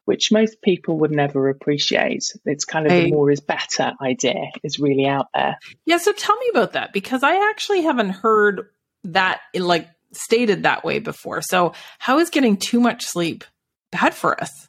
which 0.05 0.33
most 0.33 0.61
people 0.63 0.99
would 0.99 1.13
never 1.13 1.49
appreciate. 1.49 2.25
It's 2.45 2.65
kind 2.65 2.87
of 2.87 2.93
I, 2.93 3.03
the 3.03 3.13
more 3.13 3.31
is 3.31 3.39
better 3.39 3.93
idea 4.03 4.51
is 4.65 4.81
really 4.81 5.07
out 5.07 5.29
there. 5.33 5.57
Yeah. 5.87 5.99
So 5.99 6.13
tell 6.13 6.37
me 6.39 6.47
about 6.51 6.73
that 6.73 6.93
because 6.93 7.23
I 7.23 7.49
actually 7.49 7.83
haven't 7.83 8.11
heard 8.11 8.67
that 9.05 9.43
like 9.55 9.89
stated 10.11 10.65
that 10.65 10.85
way 10.85 10.99
before. 10.99 11.41
So, 11.41 11.73
how 12.01 12.19
is 12.19 12.31
getting 12.31 12.57
too 12.57 12.81
much 12.81 13.05
sleep 13.05 13.45
bad 13.93 14.13
for 14.13 14.41
us? 14.43 14.69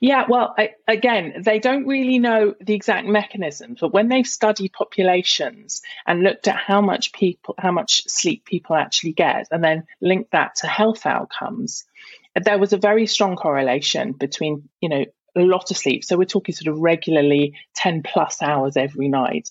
Yeah, 0.00 0.24
well, 0.28 0.54
I, 0.58 0.70
again, 0.86 1.42
they 1.44 1.58
don't 1.58 1.86
really 1.86 2.18
know 2.18 2.54
the 2.60 2.74
exact 2.74 3.06
mechanisms, 3.06 3.78
but 3.80 3.92
when 3.92 4.08
they've 4.08 4.26
studied 4.26 4.72
populations 4.72 5.82
and 6.06 6.22
looked 6.22 6.48
at 6.48 6.56
how 6.56 6.80
much 6.80 7.12
people, 7.12 7.54
how 7.58 7.72
much 7.72 8.08
sleep 8.08 8.44
people 8.44 8.76
actually 8.76 9.12
get, 9.12 9.48
and 9.50 9.62
then 9.64 9.84
linked 10.00 10.32
that 10.32 10.56
to 10.56 10.66
health 10.66 11.06
outcomes, 11.06 11.84
there 12.34 12.58
was 12.58 12.72
a 12.72 12.78
very 12.78 13.06
strong 13.06 13.36
correlation 13.36 14.12
between, 14.12 14.68
you 14.80 14.88
know, 14.88 15.04
a 15.36 15.40
lot 15.40 15.70
of 15.70 15.76
sleep. 15.76 16.04
So 16.04 16.16
we're 16.16 16.24
talking 16.24 16.54
sort 16.54 16.74
of 16.74 16.80
regularly 16.80 17.54
10 17.76 18.02
plus 18.02 18.42
hours 18.42 18.76
every 18.76 19.08
night 19.08 19.50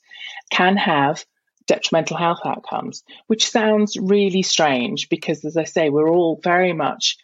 can 0.52 0.78
have 0.78 1.24
detrimental 1.68 2.18
health 2.18 2.40
outcomes, 2.46 3.04
which 3.28 3.50
sounds 3.50 3.98
really 4.00 4.42
strange 4.44 5.10
because, 5.10 5.44
as 5.46 5.58
I 5.58 5.64
say, 5.64 5.90
we're 5.90 6.10
all 6.10 6.40
very 6.44 6.74
much 6.74 7.18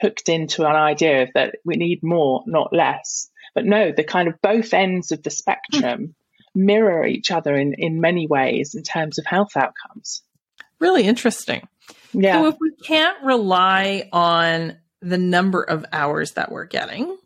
hooked 0.00 0.28
into 0.28 0.66
an 0.66 0.76
idea 0.76 1.28
that 1.34 1.56
we 1.64 1.76
need 1.76 2.02
more, 2.02 2.42
not 2.46 2.72
less. 2.72 3.30
But 3.54 3.64
no, 3.64 3.92
the 3.92 4.04
kind 4.04 4.28
of 4.28 4.40
both 4.42 4.74
ends 4.74 5.12
of 5.12 5.22
the 5.22 5.30
spectrum 5.30 6.14
hmm. 6.54 6.64
mirror 6.66 7.06
each 7.06 7.30
other 7.30 7.54
in, 7.54 7.74
in 7.74 8.00
many 8.00 8.26
ways 8.26 8.74
in 8.74 8.82
terms 8.82 9.18
of 9.18 9.26
health 9.26 9.56
outcomes. 9.56 10.22
Really 10.80 11.04
interesting. 11.04 11.66
Yeah. 12.12 12.40
So 12.40 12.48
if 12.48 12.56
we 12.60 12.72
can't 12.84 13.22
rely 13.22 14.08
on 14.12 14.76
the 15.00 15.18
number 15.18 15.62
of 15.62 15.84
hours 15.92 16.32
that 16.32 16.50
we're 16.50 16.64
getting, 16.64 17.16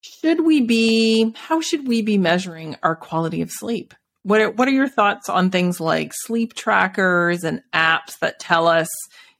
should 0.00 0.44
we 0.44 0.62
be, 0.62 1.34
how 1.36 1.60
should 1.60 1.86
we 1.86 2.02
be 2.02 2.18
measuring 2.18 2.76
our 2.82 2.96
quality 2.96 3.42
of 3.42 3.50
sleep? 3.50 3.94
What 4.22 4.40
are, 4.40 4.50
what 4.50 4.66
are 4.66 4.72
your 4.72 4.88
thoughts 4.88 5.28
on 5.28 5.50
things 5.50 5.80
like 5.80 6.12
sleep 6.12 6.54
trackers 6.54 7.44
and 7.44 7.62
apps 7.72 8.18
that 8.20 8.40
tell 8.40 8.66
us, 8.66 8.88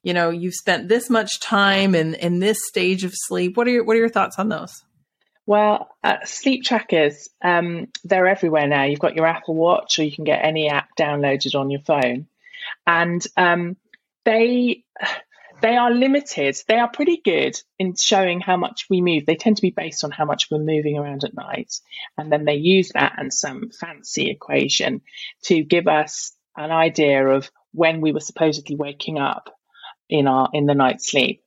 you 0.07 0.15
know, 0.15 0.31
you've 0.31 0.55
spent 0.55 0.89
this 0.89 1.11
much 1.11 1.41
time 1.41 1.97
in, 1.97 2.15
in 2.15 2.39
this 2.39 2.65
stage 2.65 3.03
of 3.03 3.11
sleep? 3.13 3.57
What 3.57 3.67
are 3.67 3.73
your, 3.73 3.85
what 3.85 3.97
are 3.97 3.99
your 3.99 4.09
thoughts 4.09 4.39
on 4.39 4.49
those? 4.49 4.85
Well, 5.47 5.89
uh, 6.05 6.19
sleep 6.25 6.63
trackers, 6.63 7.29
um, 7.43 7.89
they're 8.05 8.29
everywhere 8.29 8.69
now. 8.69 8.85
You've 8.85 9.01
got 9.01 9.17
your 9.17 9.27
Apple 9.27 9.57
Watch, 9.57 9.99
or 9.99 10.05
you 10.05 10.13
can 10.13 10.23
get 10.23 10.45
any 10.45 10.69
app 10.69 10.91
downloaded 10.97 11.59
on 11.59 11.71
your 11.71 11.81
phone, 11.81 12.29
and 12.87 13.27
um, 13.37 13.77
they 14.25 14.85
they 15.61 15.77
are 15.77 15.91
limited. 15.91 16.57
They 16.69 16.79
are 16.79 16.89
pretty 16.89 17.21
good 17.25 17.61
in 17.81 17.97
showing 17.97 18.39
how 18.41 18.57
much 18.57 18.87
we 18.89 19.01
move. 19.01 19.27
They 19.27 19.35
tend 19.35 19.57
to 19.57 19.63
be 19.63 19.71
based 19.71 20.05
on 20.05 20.13
how 20.13 20.25
much 20.25 20.47
we're 20.53 20.59
moving 20.59 20.99
around 20.99 21.25
at 21.25 21.35
night. 21.35 21.81
And 22.17 22.31
then 22.31 22.45
they 22.45 22.57
use 22.57 22.91
that 22.95 23.15
and 23.17 23.35
some 23.35 23.71
fancy 23.71 24.31
equation 24.31 25.01
to 25.45 25.65
give 25.65 25.89
us 25.89 26.33
an 26.57 26.71
idea 26.71 27.27
of 27.27 27.51
when 27.73 28.01
we 28.01 28.13
were 28.13 28.21
supposedly 28.21 28.77
waking 28.77 29.19
up 29.19 29.57
in 30.09 30.27
our 30.27 30.49
in 30.53 30.67
the 30.67 30.75
night 30.75 31.03
sleep. 31.03 31.43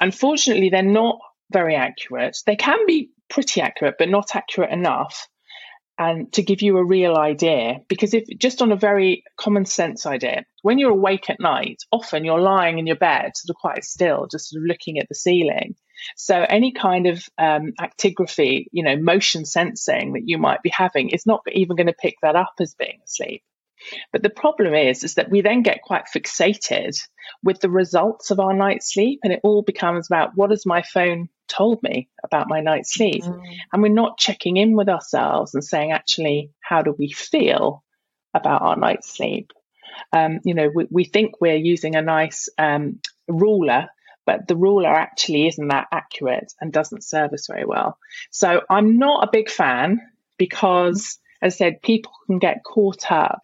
Unfortunately, 0.00 0.70
they're 0.70 0.82
not 0.82 1.18
very 1.52 1.76
accurate. 1.76 2.36
They 2.46 2.56
can 2.56 2.86
be 2.86 3.10
pretty 3.28 3.60
accurate, 3.60 3.96
but 3.98 4.08
not 4.08 4.34
accurate 4.34 4.70
enough 4.70 5.28
and 5.98 6.32
to 6.32 6.42
give 6.42 6.62
you 6.62 6.76
a 6.76 6.84
real 6.84 7.16
idea. 7.16 7.78
Because 7.88 8.14
if 8.14 8.24
just 8.38 8.62
on 8.62 8.72
a 8.72 8.76
very 8.76 9.24
common 9.36 9.64
sense 9.64 10.06
idea, 10.06 10.44
when 10.62 10.78
you're 10.78 10.90
awake 10.90 11.30
at 11.30 11.40
night, 11.40 11.82
often 11.92 12.24
you're 12.24 12.40
lying 12.40 12.78
in 12.78 12.86
your 12.86 12.96
bed, 12.96 13.36
sort 13.36 13.50
of 13.50 13.60
quite 13.60 13.84
still, 13.84 14.26
just 14.30 14.50
sort 14.50 14.62
of 14.62 14.66
looking 14.66 14.98
at 14.98 15.08
the 15.08 15.14
ceiling. 15.14 15.76
So 16.16 16.36
any 16.36 16.72
kind 16.72 17.06
of 17.06 17.24
um, 17.38 17.72
actigraphy, 17.80 18.66
you 18.72 18.82
know, 18.82 18.96
motion 18.96 19.44
sensing 19.44 20.14
that 20.14 20.24
you 20.26 20.38
might 20.38 20.62
be 20.62 20.70
having 20.70 21.10
is 21.10 21.26
not 21.26 21.42
even 21.50 21.76
going 21.76 21.86
to 21.86 21.94
pick 21.94 22.16
that 22.22 22.36
up 22.36 22.54
as 22.60 22.74
being 22.74 23.00
asleep. 23.04 23.42
But 24.12 24.22
the 24.22 24.30
problem 24.30 24.74
is, 24.74 25.04
is 25.04 25.14
that 25.14 25.30
we 25.30 25.40
then 25.40 25.62
get 25.62 25.82
quite 25.82 26.04
fixated 26.14 26.96
with 27.42 27.60
the 27.60 27.70
results 27.70 28.30
of 28.30 28.40
our 28.40 28.54
night's 28.54 28.92
sleep, 28.92 29.20
and 29.22 29.32
it 29.32 29.40
all 29.42 29.62
becomes 29.62 30.06
about 30.08 30.32
what 30.34 30.50
has 30.50 30.66
my 30.66 30.82
phone 30.82 31.28
told 31.48 31.82
me 31.82 32.08
about 32.24 32.48
my 32.48 32.60
night's 32.60 32.94
sleep, 32.94 33.22
mm. 33.22 33.42
and 33.72 33.82
we're 33.82 33.88
not 33.88 34.18
checking 34.18 34.56
in 34.56 34.76
with 34.76 34.88
ourselves 34.88 35.54
and 35.54 35.64
saying, 35.64 35.92
actually, 35.92 36.50
how 36.60 36.82
do 36.82 36.94
we 36.98 37.10
feel 37.10 37.84
about 38.32 38.62
our 38.62 38.76
night's 38.76 39.14
sleep? 39.14 39.52
Um, 40.12 40.40
you 40.44 40.54
know, 40.54 40.70
we, 40.74 40.86
we, 40.90 41.04
think 41.04 41.40
we're 41.40 41.54
using 41.54 41.94
a 41.94 42.02
nice 42.02 42.48
um, 42.58 43.00
ruler 43.28 43.88
but 44.26 44.48
the 44.48 44.56
ruler 44.56 44.88
actually 44.88 45.46
isn't 45.48 45.68
that 45.68 45.88
accurate 45.92 46.52
and 46.60 46.72
doesn't 46.72 47.04
serve 47.04 47.32
us 47.32 47.46
very 47.46 47.64
well. 47.64 47.98
So 48.30 48.62
I'm 48.70 48.98
not 48.98 49.24
a 49.24 49.30
big 49.30 49.50
fan 49.50 50.00
because, 50.38 51.18
as 51.42 51.54
I 51.54 51.56
said, 51.56 51.82
people 51.82 52.12
can 52.26 52.38
get 52.38 52.64
caught 52.64 53.10
up 53.10 53.42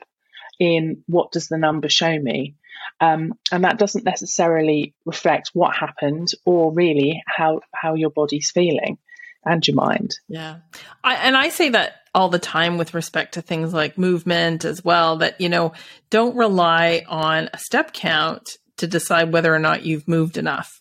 in 0.61 1.03
what 1.07 1.33
does 1.33 1.49
the 1.49 1.59
number 1.59 1.89
show 1.89 2.17
me. 2.17 2.55
Um, 3.01 3.33
and 3.51 3.65
that 3.65 3.79
doesn't 3.79 4.05
necessarily 4.05 4.95
reflect 5.05 5.51
what 5.55 5.75
happened 5.75 6.29
or 6.45 6.73
really 6.73 7.23
how, 7.27 7.63
how 7.75 7.95
your 7.95 8.11
body's 8.11 8.51
feeling 8.51 8.99
and 9.45 9.67
your 9.67 9.75
mind. 9.75 10.15
Yeah. 10.29 10.59
I, 11.03 11.15
and 11.17 11.37
I 11.37 11.49
say 11.49 11.71
that 11.71 11.95
all 12.15 12.29
the 12.29 12.39
time 12.39 12.77
with 12.77 12.93
respect 12.93 13.35
to 13.35 13.43
things 13.43 13.73
like 13.73 13.97
movement 13.97 14.67
as 14.67 14.85
well, 14.85 15.17
that, 15.19 15.41
you 15.41 15.49
know, 15.49 15.73
don't 16.11 16.37
rely 16.37 17.05
on 17.09 17.49
a 17.55 17.59
step 17.59 17.95
count 17.95 18.51
to 18.77 18.87
decide 18.87 19.33
whether 19.33 19.55
or 19.55 19.59
not 19.59 19.85
you've 19.85 20.07
moved 20.07 20.37
enough. 20.37 20.81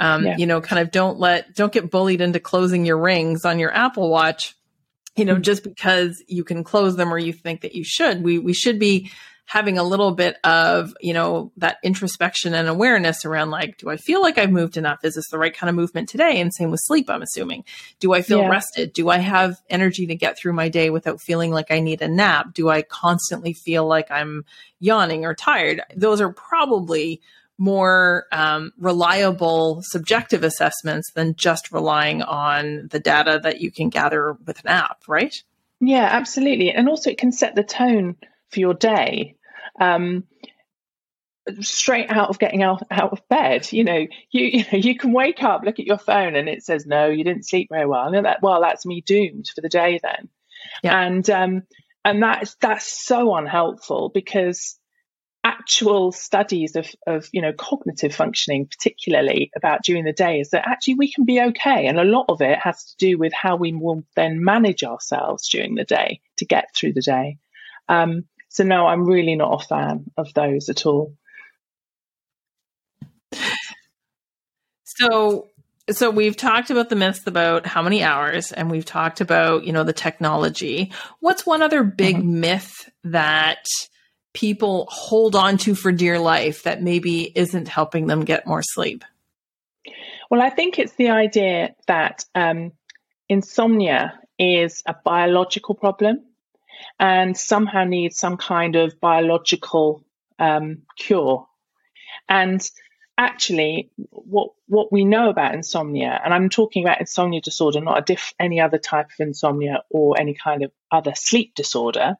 Um, 0.00 0.24
yeah. 0.24 0.36
You 0.38 0.46
know, 0.46 0.60
kind 0.60 0.80
of 0.80 0.90
don't 0.90 1.18
let, 1.18 1.54
don't 1.54 1.72
get 1.72 1.90
bullied 1.90 2.20
into 2.20 2.40
closing 2.40 2.86
your 2.86 2.98
rings 2.98 3.44
on 3.44 3.58
your 3.58 3.74
Apple 3.74 4.08
Watch 4.10 4.54
you 5.18 5.24
know, 5.24 5.34
hmm. 5.34 5.42
just 5.42 5.64
because 5.64 6.22
you 6.28 6.44
can 6.44 6.64
close 6.64 6.96
them 6.96 7.12
or 7.12 7.18
you 7.18 7.32
think 7.32 7.62
that 7.62 7.74
you 7.74 7.84
should. 7.84 8.22
We 8.22 8.38
we 8.38 8.54
should 8.54 8.78
be 8.78 9.10
having 9.48 9.78
a 9.78 9.82
little 9.82 10.12
bit 10.12 10.36
of, 10.44 10.94
you 11.00 11.14
know, 11.14 11.50
that 11.56 11.78
introspection 11.82 12.52
and 12.52 12.68
awareness 12.68 13.24
around 13.24 13.50
like, 13.50 13.78
do 13.78 13.88
I 13.88 13.96
feel 13.96 14.20
like 14.20 14.36
I've 14.36 14.50
moved 14.50 14.76
enough? 14.76 15.02
Is 15.04 15.14
this 15.14 15.30
the 15.30 15.38
right 15.38 15.56
kind 15.56 15.70
of 15.70 15.74
movement 15.74 16.10
today? 16.10 16.38
And 16.38 16.52
same 16.52 16.70
with 16.70 16.80
sleep, 16.84 17.08
I'm 17.08 17.22
assuming. 17.22 17.64
Do 17.98 18.12
I 18.12 18.20
feel 18.20 18.40
yeah. 18.40 18.50
rested? 18.50 18.92
Do 18.92 19.08
I 19.08 19.16
have 19.16 19.56
energy 19.70 20.06
to 20.06 20.14
get 20.14 20.38
through 20.38 20.52
my 20.52 20.68
day 20.68 20.90
without 20.90 21.22
feeling 21.22 21.50
like 21.50 21.70
I 21.70 21.80
need 21.80 22.02
a 22.02 22.08
nap? 22.08 22.52
Do 22.52 22.68
I 22.68 22.82
constantly 22.82 23.54
feel 23.54 23.86
like 23.86 24.10
I'm 24.10 24.44
yawning 24.80 25.24
or 25.24 25.34
tired? 25.34 25.80
Those 25.96 26.20
are 26.20 26.30
probably 26.30 27.22
more 27.58 28.26
um, 28.30 28.72
reliable 28.78 29.82
subjective 29.82 30.44
assessments 30.44 31.10
than 31.12 31.34
just 31.34 31.72
relying 31.72 32.22
on 32.22 32.88
the 32.90 33.00
data 33.00 33.40
that 33.42 33.60
you 33.60 33.72
can 33.72 33.88
gather 33.88 34.36
with 34.46 34.60
an 34.60 34.68
app, 34.68 35.02
right? 35.08 35.34
Yeah, 35.80 36.08
absolutely. 36.10 36.70
And 36.70 36.88
also, 36.88 37.10
it 37.10 37.18
can 37.18 37.32
set 37.32 37.54
the 37.54 37.64
tone 37.64 38.16
for 38.50 38.60
your 38.60 38.74
day. 38.74 39.36
Um, 39.80 40.24
straight 41.60 42.10
out 42.10 42.28
of 42.28 42.38
getting 42.38 42.62
out, 42.62 42.82
out 42.90 43.12
of 43.12 43.26
bed 43.28 43.72
you 43.72 43.82
know 43.82 44.06
you 44.30 44.44
you, 44.52 44.64
know, 44.70 44.78
you 44.78 44.94
can 44.94 45.12
wake 45.12 45.42
up 45.42 45.62
look 45.64 45.78
at 45.78 45.86
your 45.86 45.96
phone 45.96 46.36
and 46.36 46.46
it 46.46 46.62
says 46.62 46.84
no 46.84 47.06
you 47.06 47.24
didn't 47.24 47.48
sleep 47.48 47.68
very 47.70 47.86
well 47.86 48.12
and 48.12 48.26
that 48.26 48.42
well 48.42 48.60
that's 48.60 48.84
me 48.84 49.00
doomed 49.00 49.48
for 49.54 49.62
the 49.62 49.68
day 49.70 49.98
then 50.02 50.28
yeah. 50.82 51.00
and 51.00 51.30
um 51.30 51.62
and 52.04 52.22
that's 52.22 52.54
that's 52.60 53.06
so 53.06 53.34
unhelpful 53.34 54.10
because 54.12 54.78
actual 55.48 56.12
studies 56.12 56.76
of, 56.76 56.86
of 57.06 57.26
you 57.32 57.40
know 57.40 57.54
cognitive 57.54 58.14
functioning 58.14 58.66
particularly 58.66 59.50
about 59.56 59.82
during 59.82 60.04
the 60.04 60.12
day 60.12 60.40
is 60.40 60.50
that 60.50 60.68
actually 60.68 60.94
we 60.94 61.10
can 61.10 61.24
be 61.24 61.40
okay 61.40 61.86
and 61.86 61.98
a 61.98 62.04
lot 62.04 62.26
of 62.28 62.42
it 62.42 62.58
has 62.58 62.84
to 62.84 62.96
do 62.98 63.16
with 63.16 63.32
how 63.32 63.56
we 63.56 63.72
will 63.72 64.04
then 64.14 64.44
manage 64.44 64.84
ourselves 64.84 65.48
during 65.48 65.74
the 65.74 65.84
day 65.84 66.20
to 66.36 66.44
get 66.44 66.66
through 66.74 66.92
the 66.92 67.00
day. 67.00 67.38
Um, 67.88 68.24
so 68.50 68.64
no 68.64 68.86
i'm 68.86 69.04
really 69.04 69.36
not 69.36 69.62
a 69.62 69.66
fan 69.66 70.04
of 70.16 70.32
those 70.34 70.68
at 70.68 70.84
all. 70.84 71.14
So 74.84 75.48
so 75.90 76.10
we've 76.10 76.36
talked 76.36 76.70
about 76.70 76.90
the 76.90 76.96
myths 76.96 77.26
about 77.26 77.64
how 77.64 77.82
many 77.82 78.02
hours 78.02 78.52
and 78.52 78.70
we've 78.70 78.84
talked 78.84 79.22
about 79.22 79.64
you 79.64 79.72
know 79.72 79.84
the 79.84 79.92
technology. 79.92 80.92
What's 81.20 81.46
one 81.46 81.62
other 81.62 81.82
big 81.82 82.16
mm-hmm. 82.16 82.40
myth 82.40 82.90
that 83.04 83.64
people 84.38 84.86
hold 84.88 85.34
on 85.34 85.56
to 85.56 85.74
for 85.74 85.90
dear 85.90 86.16
life 86.16 86.62
that 86.62 86.80
maybe 86.80 87.32
isn't 87.36 87.66
helping 87.66 88.06
them 88.06 88.24
get 88.24 88.46
more 88.46 88.62
sleep? 88.62 89.04
Well, 90.30 90.40
I 90.40 90.50
think 90.50 90.78
it's 90.78 90.94
the 90.94 91.10
idea 91.10 91.74
that 91.88 92.24
um, 92.36 92.70
insomnia 93.28 94.20
is 94.38 94.84
a 94.86 94.94
biological 95.04 95.74
problem 95.74 96.24
and 97.00 97.36
somehow 97.36 97.82
needs 97.82 98.16
some 98.16 98.36
kind 98.36 98.76
of 98.76 99.00
biological 99.00 100.04
um, 100.38 100.82
cure. 100.96 101.48
And 102.28 102.60
actually, 103.16 103.90
what 104.10 104.50
what 104.66 104.92
we 104.92 105.04
know 105.04 105.30
about 105.30 105.54
insomnia, 105.54 106.20
and 106.24 106.32
I'm 106.32 106.48
talking 106.48 106.84
about 106.84 107.00
insomnia 107.00 107.40
disorder, 107.40 107.80
not 107.80 108.06
diff- 108.06 108.34
any 108.38 108.60
other 108.60 108.78
type 108.78 109.06
of 109.06 109.26
insomnia 109.26 109.82
or 109.90 110.20
any 110.20 110.34
kind 110.34 110.62
of 110.62 110.70
other 110.92 111.14
sleep 111.16 111.56
disorder. 111.56 112.14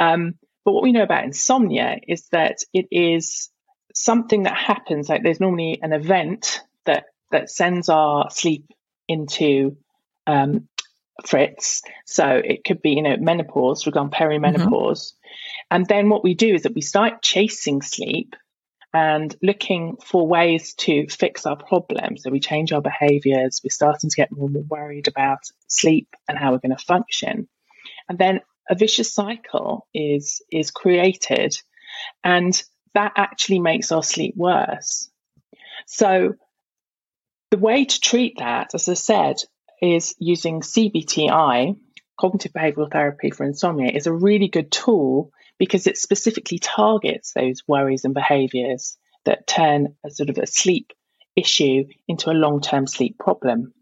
Um, 0.00 0.34
but 0.68 0.74
what 0.74 0.82
we 0.82 0.92
know 0.92 1.02
about 1.02 1.24
insomnia 1.24 1.96
is 2.06 2.28
that 2.28 2.58
it 2.74 2.88
is 2.90 3.48
something 3.94 4.42
that 4.42 4.54
happens. 4.54 5.08
Like 5.08 5.22
there's 5.22 5.40
normally 5.40 5.78
an 5.80 5.94
event 5.94 6.60
that 6.84 7.06
that 7.30 7.48
sends 7.48 7.88
our 7.88 8.28
sleep 8.30 8.66
into 9.08 9.78
um, 10.26 10.68
fritz. 11.24 11.80
So 12.04 12.26
it 12.44 12.64
could 12.64 12.82
be, 12.82 12.90
you 12.90 13.02
know, 13.02 13.16
menopause, 13.16 13.86
we've 13.86 13.94
gone 13.94 14.10
perimenopause. 14.10 14.66
Mm-hmm. 14.68 15.70
And 15.70 15.86
then 15.86 16.10
what 16.10 16.22
we 16.22 16.34
do 16.34 16.52
is 16.52 16.64
that 16.64 16.74
we 16.74 16.82
start 16.82 17.22
chasing 17.22 17.80
sleep 17.80 18.36
and 18.92 19.34
looking 19.42 19.96
for 20.04 20.28
ways 20.28 20.74
to 20.80 21.08
fix 21.08 21.46
our 21.46 21.56
problems. 21.56 22.24
So 22.24 22.30
we 22.30 22.40
change 22.40 22.74
our 22.74 22.82
behaviors. 22.82 23.62
We're 23.64 23.70
starting 23.70 24.10
to 24.10 24.16
get 24.16 24.30
more 24.32 24.48
and 24.48 24.52
more 24.52 24.64
worried 24.64 25.08
about 25.08 25.44
sleep 25.66 26.08
and 26.28 26.36
how 26.36 26.52
we're 26.52 26.58
going 26.58 26.76
to 26.76 26.84
function. 26.84 27.48
And 28.06 28.18
then 28.18 28.40
a 28.68 28.74
vicious 28.74 29.12
cycle 29.12 29.86
is 29.94 30.42
is 30.52 30.70
created 30.70 31.56
and 32.22 32.62
that 32.94 33.12
actually 33.16 33.58
makes 33.58 33.92
our 33.92 34.02
sleep 34.02 34.34
worse 34.36 35.10
so 35.86 36.34
the 37.50 37.58
way 37.58 37.84
to 37.84 38.00
treat 38.00 38.38
that 38.38 38.74
as 38.74 38.88
i 38.88 38.94
said 38.94 39.36
is 39.80 40.14
using 40.18 40.60
cbti 40.60 41.76
cognitive 42.18 42.52
behavioral 42.52 42.90
therapy 42.90 43.30
for 43.30 43.44
insomnia 43.44 43.90
is 43.90 44.06
a 44.06 44.12
really 44.12 44.48
good 44.48 44.70
tool 44.70 45.30
because 45.58 45.86
it 45.86 45.96
specifically 45.96 46.58
targets 46.58 47.32
those 47.32 47.62
worries 47.66 48.04
and 48.04 48.14
behaviors 48.14 48.96
that 49.24 49.46
turn 49.46 49.94
a 50.04 50.10
sort 50.10 50.30
of 50.30 50.38
a 50.38 50.46
sleep 50.46 50.92
issue 51.36 51.84
into 52.06 52.30
a 52.30 52.32
long-term 52.32 52.86
sleep 52.86 53.18
problem 53.18 53.72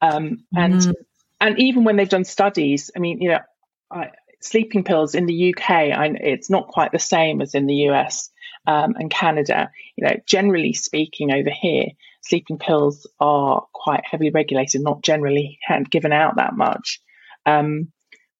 um, 0.00 0.44
and 0.54 0.74
mm. 0.74 0.94
and 1.40 1.58
even 1.58 1.84
when 1.84 1.96
they've 1.96 2.08
done 2.08 2.24
studies 2.24 2.90
i 2.94 2.98
mean 2.98 3.20
you 3.20 3.30
know 3.30 3.40
I, 3.90 4.10
sleeping 4.40 4.84
pills 4.84 5.14
in 5.14 5.26
the 5.26 5.54
UK, 5.54 5.70
I, 5.70 6.06
it's 6.20 6.50
not 6.50 6.68
quite 6.68 6.92
the 6.92 6.98
same 6.98 7.40
as 7.40 7.54
in 7.54 7.66
the 7.66 7.88
US 7.90 8.30
um, 8.66 8.94
and 8.98 9.10
Canada. 9.10 9.70
You 9.96 10.06
know, 10.06 10.16
generally 10.26 10.72
speaking, 10.72 11.32
over 11.32 11.50
here, 11.50 11.86
sleeping 12.22 12.58
pills 12.58 13.06
are 13.20 13.66
quite 13.72 14.04
heavily 14.04 14.30
regulated, 14.30 14.82
not 14.82 15.02
generally 15.02 15.58
given 15.90 16.12
out 16.12 16.36
that 16.36 16.54
much. 16.56 17.00
Um, 17.46 17.92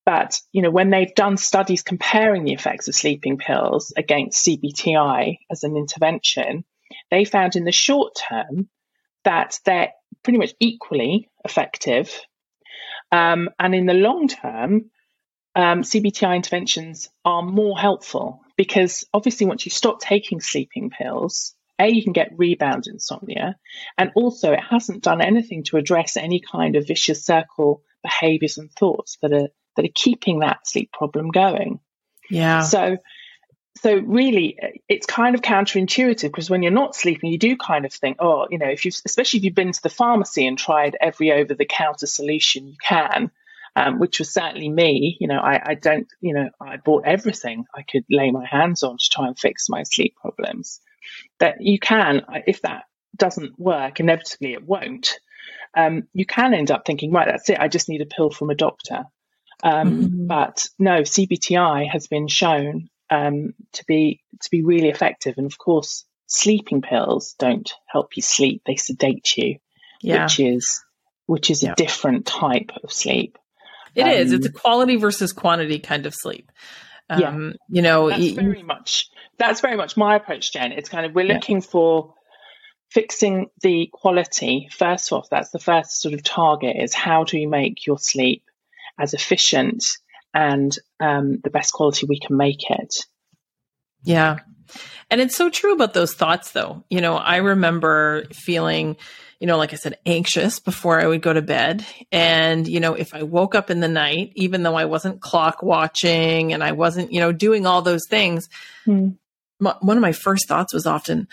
but 0.04 0.40
you 0.52 0.62
know, 0.62 0.70
when 0.70 0.90
they've 0.90 1.14
done 1.14 1.37
studies 1.37 1.82
comparing 1.82 2.44
the 2.44 2.52
effects 2.52 2.88
of 2.88 2.94
sleeping 2.94 3.37
pills 3.37 3.92
against 3.96 4.46
CBTI 4.46 5.38
as 5.50 5.64
an 5.64 5.76
intervention, 5.76 6.64
they 7.11 7.24
found 7.24 7.56
in 7.56 7.64
the 7.64 7.72
short 7.72 8.14
term 8.28 8.68
that 9.24 9.58
they're 9.64 9.92
pretty 10.22 10.38
much 10.38 10.54
equally 10.61 11.30
effective. 11.44 12.20
Um, 13.12 13.50
and 13.58 13.74
in 13.74 13.87
the 13.87 13.94
long 13.94 14.28
term, 14.28 14.90
um, 15.59 15.83
CBTI 15.83 16.37
interventions 16.37 17.11
are 17.25 17.42
more 17.42 17.77
helpful 17.77 18.42
because 18.57 19.05
obviously, 19.12 19.44
once 19.44 19.66
you 19.66 19.71
stop 19.71 20.01
taking 20.01 20.40
sleeping 20.40 20.88
pills, 20.88 21.53
A, 21.81 21.88
you 21.88 22.05
can 22.05 22.12
get 22.12 22.38
rebound 22.38 22.85
insomnia, 22.87 23.57
and 23.99 24.12
also 24.14 24.53
it 24.53 24.61
hasn't 24.61 25.03
done 25.03 25.21
anything 25.21 25.64
to 25.64 25.77
address 25.77 26.16
any 26.16 26.40
kind 26.40 26.77
of 26.77 26.87
vicious 26.87 27.27
circle 27.27 27.83
behaviors 28.05 28.57
and 28.57 28.71
thoughts 28.71 29.18
that 29.21 29.33
are 29.33 29.49
that 29.75 29.85
are 29.85 29.92
keeping 29.97 30.38
that 30.40 30.64
sleep 30.64 30.92
problem 30.92 31.33
going. 31.33 31.81
Yeah. 32.31 32.62
So 32.62 32.99
so 33.83 33.97
really 33.97 34.57
it's 34.88 35.07
kind 35.07 35.35
of 35.35 35.42
counterintuitive 35.42 36.23
because 36.23 36.49
when 36.49 36.62
you're 36.62 36.73
not 36.73 36.97
sleeping 36.97 37.31
you 37.31 37.38
do 37.38 37.57
kind 37.57 37.85
of 37.85 37.92
think 37.92 38.16
oh 38.18 38.49
you 38.51 38.59
know 38.59 38.66
if 38.66 38.85
you 38.85 38.90
especially 39.05 39.38
if 39.38 39.44
you've 39.44 39.55
been 39.55 39.71
to 39.71 39.83
the 39.83 39.88
pharmacy 39.88 40.47
and 40.49 40.59
tried 40.59 40.97
every 41.01 41.31
over 41.31 41.55
the 41.55 41.64
counter 41.64 42.07
solution 42.07 42.66
you 42.66 42.75
can 42.83 43.31
um, 43.79 44.01
which 44.01 44.19
was 44.19 44.33
certainly 44.33 44.69
me. 44.69 45.17
You 45.21 45.29
know, 45.29 45.38
I, 45.38 45.71
I, 45.71 45.75
don't, 45.75 46.09
you 46.21 46.35
know, 46.35 46.49
I 46.61 46.79
bought 46.79 47.05
everything 47.07 47.64
I 47.75 47.83
could 47.83 48.05
lay 48.11 48.31
my 48.31 48.45
hands 48.45 48.83
on 48.83 48.97
to 48.99 49.09
try 49.11 49.29
and 49.29 49.38
fix 49.38 49.69
my 49.69 49.85
sleep 49.85 50.17
problems. 50.21 50.81
That 51.38 51.57
you 51.61 51.79
can, 51.79 52.23
if 52.47 52.62
that 52.62 52.85
doesn't 53.17 53.59
work, 53.59 54.01
inevitably 54.01 54.55
it 54.55 54.67
won't. 54.67 55.21
Um, 55.77 56.09
you 56.12 56.27
can 56.27 56.55
end 56.55 56.73
up 56.73 56.83
thinking, 56.85 57.12
right, 57.12 57.29
that's 57.29 57.49
it. 57.51 57.61
I 57.61 57.69
just 57.69 57.88
need 57.88 58.01
a 58.01 58.07
pill 58.07 58.31
from 58.31 58.51
a 58.51 58.55
doctor. 58.57 59.05
Um, 59.62 60.03
mm-hmm. 60.03 60.27
But 60.27 60.67
no, 60.79 61.03
CBTI 61.03 61.88
has 61.88 62.09
been 62.09 62.27
shown 62.27 62.88
um, 63.11 63.55
to 63.75 63.85
be 63.87 64.23
to 64.43 64.51
be 64.51 64.62
really 64.62 64.88
effective, 64.88 65.35
and 65.37 65.47
of 65.47 65.59
course, 65.59 66.05
sleeping 66.27 66.83
pills 66.83 67.35
don't 67.38 67.73
help 67.87 68.17
you 68.17 68.23
sleep; 68.23 68.62
they 68.67 68.77
sedate 68.77 69.37
you, 69.37 69.59
yeah. 70.01 70.25
which 70.25 70.38
is 70.38 70.85
which 71.27 71.51
is 71.51 71.62
yeah. 71.62 71.73
a 71.73 71.75
different 71.75 72.25
type 72.27 72.71
of 72.85 72.93
sleep. 72.93 73.37
It 73.94 74.03
um, 74.03 74.11
is. 74.11 74.33
It's 74.33 74.46
a 74.46 74.53
quality 74.53 74.96
versus 74.96 75.33
quantity 75.33 75.79
kind 75.79 76.07
of 76.07 76.14
sleep. 76.14 76.51
Um, 77.11 77.20
yeah. 77.20 77.53
You 77.68 77.83
know, 77.83 78.11
that's 78.11 78.31
very 78.31 78.62
much 78.62 79.11
that's 79.38 79.61
very 79.61 79.77
much 79.77 79.96
my 79.96 80.16
approach, 80.16 80.53
Jen. 80.53 80.72
It's 80.72 80.88
kind 80.88 81.07
of 81.07 81.14
we're 81.14 81.27
looking 81.27 81.59
yeah. 81.59 81.66
for 81.66 82.14
fixing 82.90 83.51
the 83.62 83.88
quality 83.92 84.68
first 84.72 85.12
off. 85.12 85.29
That's 85.31 85.51
the 85.51 85.59
first 85.59 86.01
sort 86.01 86.14
of 86.14 86.22
target 86.22 86.77
is 86.79 86.94
how 86.94 87.24
do 87.24 87.38
you 87.38 87.48
make 87.48 87.87
your 87.87 87.98
sleep 87.98 88.44
as 88.98 89.14
efficient 89.14 89.85
and 90.35 90.74
um, 91.01 91.38
the 91.42 91.51
best 91.51 91.72
quality 91.72 92.07
we 92.07 92.18
can 92.18 92.37
make 92.37 92.70
it. 92.70 93.07
Yeah. 94.02 94.38
And 95.11 95.20
it's 95.20 95.37
so 95.37 95.50
true 95.50 95.72
about 95.72 95.94
those 95.94 96.14
thoughts, 96.14 96.52
though. 96.52 96.84
You 96.90 97.00
know, 97.00 97.16
I 97.16 97.37
remember 97.37 98.24
feeling 98.32 98.96
you 99.40 99.46
know, 99.46 99.56
like 99.56 99.72
I 99.72 99.76
said, 99.76 99.98
anxious 100.04 100.58
before 100.58 101.00
I 101.00 101.06
would 101.06 101.22
go 101.22 101.32
to 101.32 101.42
bed. 101.42 101.87
And, 102.11 102.66
you 102.66 102.80
know, 102.80 102.94
if 102.94 103.14
I 103.14 103.22
woke 103.22 103.54
up 103.54 103.70
in 103.70 103.80
the 103.80 103.88
night, 103.88 104.32
even 104.34 104.62
though 104.62 104.74
I 104.74 104.87
wasn't 104.87 105.20
clock 105.20 105.62
watching 105.62 106.52
and 106.52 106.62
I 106.62 106.72
wasn't, 106.72 107.12
you 107.12 107.20
know, 107.20 107.30
doing 107.30 107.64
all 107.64 107.82
those 107.82 108.02
things, 108.11 108.48
mm. 108.84 109.16
my, 109.61 109.76
one 109.80 109.96
of 109.96 110.02
my 110.02 110.12
first 110.12 110.48
thoughts 110.48 110.74
was 110.74 110.87
often, 110.87 111.28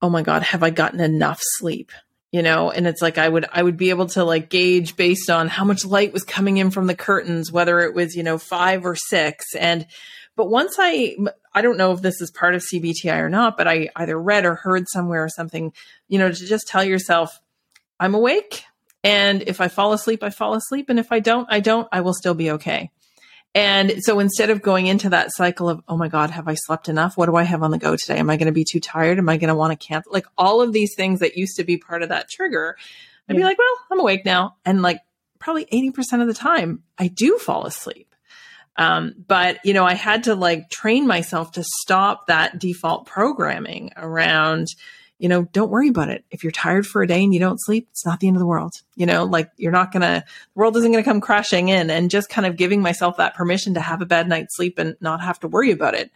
oh 0.00 0.08
my 0.08 0.22
God, 0.22 0.42
have 0.44 0.62
I 0.62 0.70
gotten 0.70 1.00
enough 1.00 1.40
sleep? 1.42 1.92
you 2.32 2.42
know 2.42 2.72
and 2.72 2.88
it's 2.88 3.00
like 3.00 3.18
i 3.18 3.28
would 3.28 3.46
i 3.52 3.62
would 3.62 3.76
be 3.76 3.90
able 3.90 4.06
to 4.06 4.24
like 4.24 4.50
gauge 4.50 4.96
based 4.96 5.30
on 5.30 5.46
how 5.46 5.64
much 5.64 5.84
light 5.84 6.12
was 6.12 6.24
coming 6.24 6.56
in 6.56 6.72
from 6.72 6.88
the 6.88 6.94
curtains 6.94 7.52
whether 7.52 7.80
it 7.80 7.94
was 7.94 8.16
you 8.16 8.24
know 8.24 8.36
5 8.36 8.84
or 8.84 8.96
6 8.96 9.54
and 9.54 9.86
but 10.36 10.48
once 10.48 10.76
i 10.78 11.16
i 11.54 11.60
don't 11.60 11.76
know 11.76 11.92
if 11.92 12.02
this 12.02 12.20
is 12.20 12.30
part 12.30 12.54
of 12.54 12.62
cbti 12.62 13.16
or 13.18 13.28
not 13.28 13.56
but 13.56 13.66
i 13.66 13.88
either 13.96 14.20
read 14.20 14.44
or 14.44 14.54
heard 14.54 14.88
somewhere 14.88 15.24
or 15.24 15.28
something 15.28 15.72
you 16.08 16.18
know 16.18 16.30
to 16.30 16.46
just 16.46 16.68
tell 16.68 16.84
yourself 16.84 17.40
i'm 17.98 18.14
awake 18.14 18.64
and 19.02 19.42
if 19.46 19.60
i 19.60 19.68
fall 19.68 19.92
asleep 19.92 20.22
i 20.22 20.30
fall 20.30 20.54
asleep 20.54 20.88
and 20.88 20.98
if 20.98 21.10
i 21.10 21.20
don't 21.20 21.46
i 21.50 21.60
don't 21.60 21.88
i 21.92 22.00
will 22.00 22.14
still 22.14 22.34
be 22.34 22.50
okay 22.52 22.90
and 23.56 24.04
so 24.04 24.18
instead 24.20 24.50
of 24.50 24.60
going 24.60 24.86
into 24.86 25.08
that 25.08 25.32
cycle 25.32 25.70
of, 25.70 25.82
oh 25.88 25.96
my 25.96 26.08
God, 26.08 26.28
have 26.28 26.46
I 26.46 26.52
slept 26.52 26.90
enough? 26.90 27.16
What 27.16 27.24
do 27.24 27.36
I 27.36 27.44
have 27.44 27.62
on 27.62 27.70
the 27.70 27.78
go 27.78 27.96
today? 27.96 28.18
Am 28.18 28.28
I 28.28 28.36
going 28.36 28.48
to 28.48 28.52
be 28.52 28.66
too 28.70 28.80
tired? 28.80 29.16
Am 29.16 29.30
I 29.30 29.38
going 29.38 29.48
to 29.48 29.54
want 29.54 29.72
to 29.72 29.82
cancel? 29.82 30.12
Like 30.12 30.26
all 30.36 30.60
of 30.60 30.74
these 30.74 30.94
things 30.94 31.20
that 31.20 31.38
used 31.38 31.56
to 31.56 31.64
be 31.64 31.78
part 31.78 32.02
of 32.02 32.10
that 32.10 32.28
trigger, 32.28 32.76
I'd 33.30 33.34
yeah. 33.34 33.40
be 33.40 33.44
like, 33.44 33.58
well, 33.58 33.76
I'm 33.90 34.00
awake 34.00 34.26
now. 34.26 34.56
And 34.66 34.82
like 34.82 35.00
probably 35.38 35.64
80% 35.64 36.20
of 36.20 36.26
the 36.26 36.34
time, 36.34 36.82
I 36.98 37.08
do 37.08 37.38
fall 37.38 37.64
asleep. 37.64 38.14
Um, 38.78 39.14
but 39.26 39.58
you 39.64 39.72
know, 39.72 39.84
I 39.84 39.94
had 39.94 40.24
to 40.24 40.34
like 40.34 40.70
train 40.70 41.06
myself 41.06 41.52
to 41.52 41.64
stop 41.64 42.26
that 42.26 42.58
default 42.58 43.06
programming 43.06 43.90
around, 43.96 44.66
you 45.18 45.28
know, 45.28 45.44
don't 45.44 45.70
worry 45.70 45.88
about 45.88 46.10
it. 46.10 46.24
If 46.30 46.42
you're 46.42 46.52
tired 46.52 46.86
for 46.86 47.02
a 47.02 47.06
day 47.06 47.24
and 47.24 47.32
you 47.32 47.40
don't 47.40 47.60
sleep, 47.60 47.88
it's 47.90 48.04
not 48.04 48.20
the 48.20 48.28
end 48.28 48.36
of 48.36 48.40
the 48.40 48.46
world. 48.46 48.74
You 48.94 49.06
know, 49.06 49.24
like 49.24 49.50
you're 49.56 49.72
not 49.72 49.92
gonna, 49.92 50.24
the 50.26 50.58
world 50.58 50.76
isn't 50.76 50.92
gonna 50.92 51.02
come 51.02 51.20
crashing 51.20 51.68
in 51.68 51.90
and 51.90 52.10
just 52.10 52.28
kind 52.28 52.46
of 52.46 52.56
giving 52.56 52.82
myself 52.82 53.16
that 53.16 53.34
permission 53.34 53.74
to 53.74 53.80
have 53.80 54.02
a 54.02 54.06
bad 54.06 54.28
night's 54.28 54.56
sleep 54.56 54.78
and 54.78 54.96
not 55.00 55.22
have 55.22 55.40
to 55.40 55.48
worry 55.48 55.70
about 55.70 55.94
it 55.94 56.10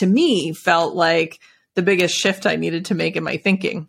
to 0.00 0.06
me 0.06 0.52
felt 0.52 0.94
like 0.94 1.40
the 1.74 1.82
biggest 1.82 2.14
shift 2.14 2.46
I 2.46 2.56
needed 2.56 2.86
to 2.86 2.94
make 2.94 3.16
in 3.16 3.24
my 3.24 3.36
thinking 3.36 3.86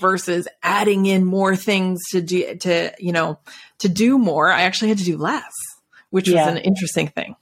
versus 0.00 0.48
adding 0.62 1.06
in 1.06 1.24
more 1.24 1.54
things 1.54 2.00
to 2.12 2.22
do, 2.22 2.54
to, 2.56 2.92
you 2.98 3.12
know, 3.12 3.38
to 3.80 3.88
do 3.88 4.18
more. 4.18 4.50
I 4.50 4.62
actually 4.62 4.88
had 4.88 4.98
to 4.98 5.04
do 5.04 5.18
less, 5.18 5.52
which 6.08 6.28
yeah. 6.28 6.46
was 6.46 6.56
an 6.56 6.62
interesting 6.62 7.08
thing. 7.08 7.36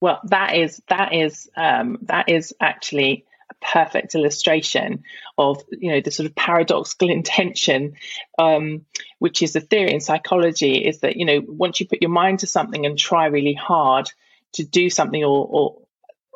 Well, 0.00 0.20
that 0.24 0.56
is, 0.56 0.82
that 0.88 1.12
is, 1.12 1.50
um, 1.56 1.98
that 2.02 2.28
is 2.28 2.54
actually 2.60 3.26
a 3.50 3.54
perfect 3.60 4.14
illustration 4.14 5.02
of 5.36 5.62
you 5.72 5.90
know 5.90 6.00
the 6.00 6.10
sort 6.10 6.26
of 6.26 6.34
paradoxical 6.36 7.10
intention 7.10 7.94
um, 8.38 8.86
which 9.18 9.42
is 9.42 9.56
a 9.56 9.60
theory 9.60 9.92
in 9.92 10.00
psychology 10.00 10.78
is 10.86 11.00
that 11.00 11.16
you 11.16 11.24
know 11.24 11.42
once 11.46 11.80
you 11.80 11.86
put 11.86 12.00
your 12.00 12.10
mind 12.10 12.38
to 12.38 12.46
something 12.46 12.86
and 12.86 12.96
try 12.96 13.26
really 13.26 13.54
hard 13.54 14.10
to 14.52 14.64
do 14.64 14.88
something 14.88 15.24
or, 15.24 15.46
or 15.50 15.78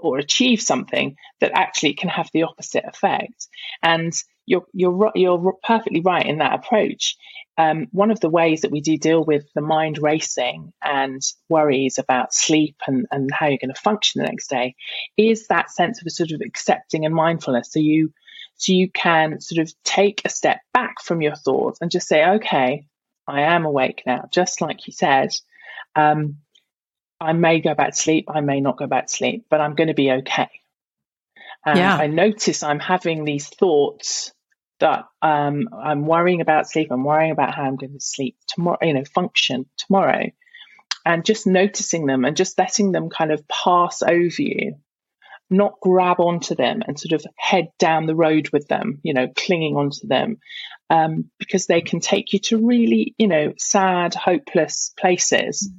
or 0.04 0.18
achieve 0.18 0.60
something 0.60 1.16
that 1.40 1.52
actually 1.54 1.94
can 1.94 2.08
have 2.08 2.28
the 2.32 2.42
opposite 2.42 2.84
effect 2.84 3.48
and 3.82 4.12
you're 4.46 4.66
you're 4.72 5.10
you're 5.14 5.54
perfectly 5.62 6.00
right 6.00 6.26
in 6.26 6.38
that 6.38 6.54
approach 6.54 7.16
um, 7.56 7.86
one 7.92 8.10
of 8.10 8.20
the 8.20 8.28
ways 8.28 8.62
that 8.62 8.72
we 8.72 8.80
do 8.80 8.96
deal 8.98 9.24
with 9.24 9.44
the 9.54 9.60
mind 9.60 9.98
racing 9.98 10.72
and 10.82 11.22
worries 11.48 11.98
about 11.98 12.34
sleep 12.34 12.76
and, 12.86 13.06
and 13.12 13.30
how 13.32 13.46
you're 13.46 13.58
going 13.58 13.72
to 13.72 13.80
function 13.80 14.20
the 14.20 14.28
next 14.28 14.50
day 14.50 14.74
is 15.16 15.46
that 15.48 15.70
sense 15.70 16.02
of 16.02 16.10
sort 16.10 16.32
of 16.32 16.40
accepting 16.44 17.04
and 17.04 17.14
mindfulness. 17.14 17.70
So 17.70 17.78
you 17.78 18.12
so 18.56 18.72
you 18.72 18.90
can 18.90 19.40
sort 19.40 19.62
of 19.62 19.72
take 19.84 20.22
a 20.24 20.28
step 20.28 20.60
back 20.72 21.02
from 21.02 21.22
your 21.22 21.34
thoughts 21.34 21.78
and 21.80 21.90
just 21.90 22.08
say, 22.08 22.24
okay, 22.24 22.86
I 23.26 23.42
am 23.42 23.64
awake 23.64 24.02
now, 24.06 24.28
just 24.32 24.60
like 24.60 24.86
you 24.86 24.92
said. 24.92 25.30
Um, 25.96 26.38
I 27.24 27.32
may 27.32 27.60
go 27.60 27.74
back 27.74 27.92
to 27.92 27.96
sleep, 27.96 28.26
I 28.28 28.40
may 28.40 28.60
not 28.60 28.76
go 28.76 28.86
back 28.86 29.06
to 29.06 29.12
sleep, 29.12 29.46
but 29.50 29.60
I'm 29.60 29.74
going 29.74 29.88
to 29.88 29.94
be 29.94 30.10
okay. 30.10 30.50
And 31.66 31.78
yeah. 31.78 31.96
I 31.96 32.06
notice 32.06 32.62
I'm 32.62 32.80
having 32.80 33.24
these 33.24 33.48
thoughts 33.48 34.32
that 34.80 35.06
um, 35.22 35.68
I'm 35.72 36.06
worrying 36.06 36.40
about 36.40 36.68
sleep. 36.68 36.88
I'm 36.90 37.04
worrying 37.04 37.30
about 37.30 37.54
how 37.54 37.62
I'm 37.62 37.76
going 37.76 37.94
to 37.94 38.00
sleep 38.00 38.36
tomorrow, 38.48 38.78
you 38.82 38.94
know, 38.94 39.04
function 39.14 39.66
tomorrow. 39.78 40.30
And 41.06 41.24
just 41.24 41.46
noticing 41.46 42.06
them 42.06 42.24
and 42.24 42.36
just 42.36 42.58
letting 42.58 42.92
them 42.92 43.10
kind 43.10 43.30
of 43.30 43.46
pass 43.48 44.02
over 44.02 44.42
you, 44.42 44.76
not 45.50 45.80
grab 45.80 46.18
onto 46.18 46.54
them 46.54 46.82
and 46.86 46.98
sort 46.98 47.12
of 47.12 47.24
head 47.38 47.68
down 47.78 48.06
the 48.06 48.14
road 48.14 48.50
with 48.52 48.68
them, 48.68 49.00
you 49.02 49.14
know, 49.14 49.28
clinging 49.36 49.76
onto 49.76 50.06
them, 50.06 50.38
um, 50.90 51.30
because 51.38 51.66
they 51.66 51.82
can 51.82 52.00
take 52.00 52.32
you 52.32 52.38
to 52.40 52.58
really, 52.58 53.14
you 53.18 53.28
know, 53.28 53.52
sad, 53.58 54.14
hopeless 54.14 54.92
places. 54.98 55.70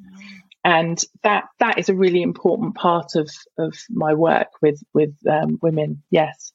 And 0.65 0.99
that 1.21 1.43
that 1.59 1.77
is 1.77 1.89
a 1.89 1.95
really 1.95 2.23
important 2.23 2.73
part 2.73 3.15
of 3.15 3.29
of 3.57 3.75
my 3.89 4.15
work 4.15 4.47
with 4.63 4.81
with 4.93 5.13
um, 5.29 5.59
women. 5.61 6.01
Yes. 6.09 6.51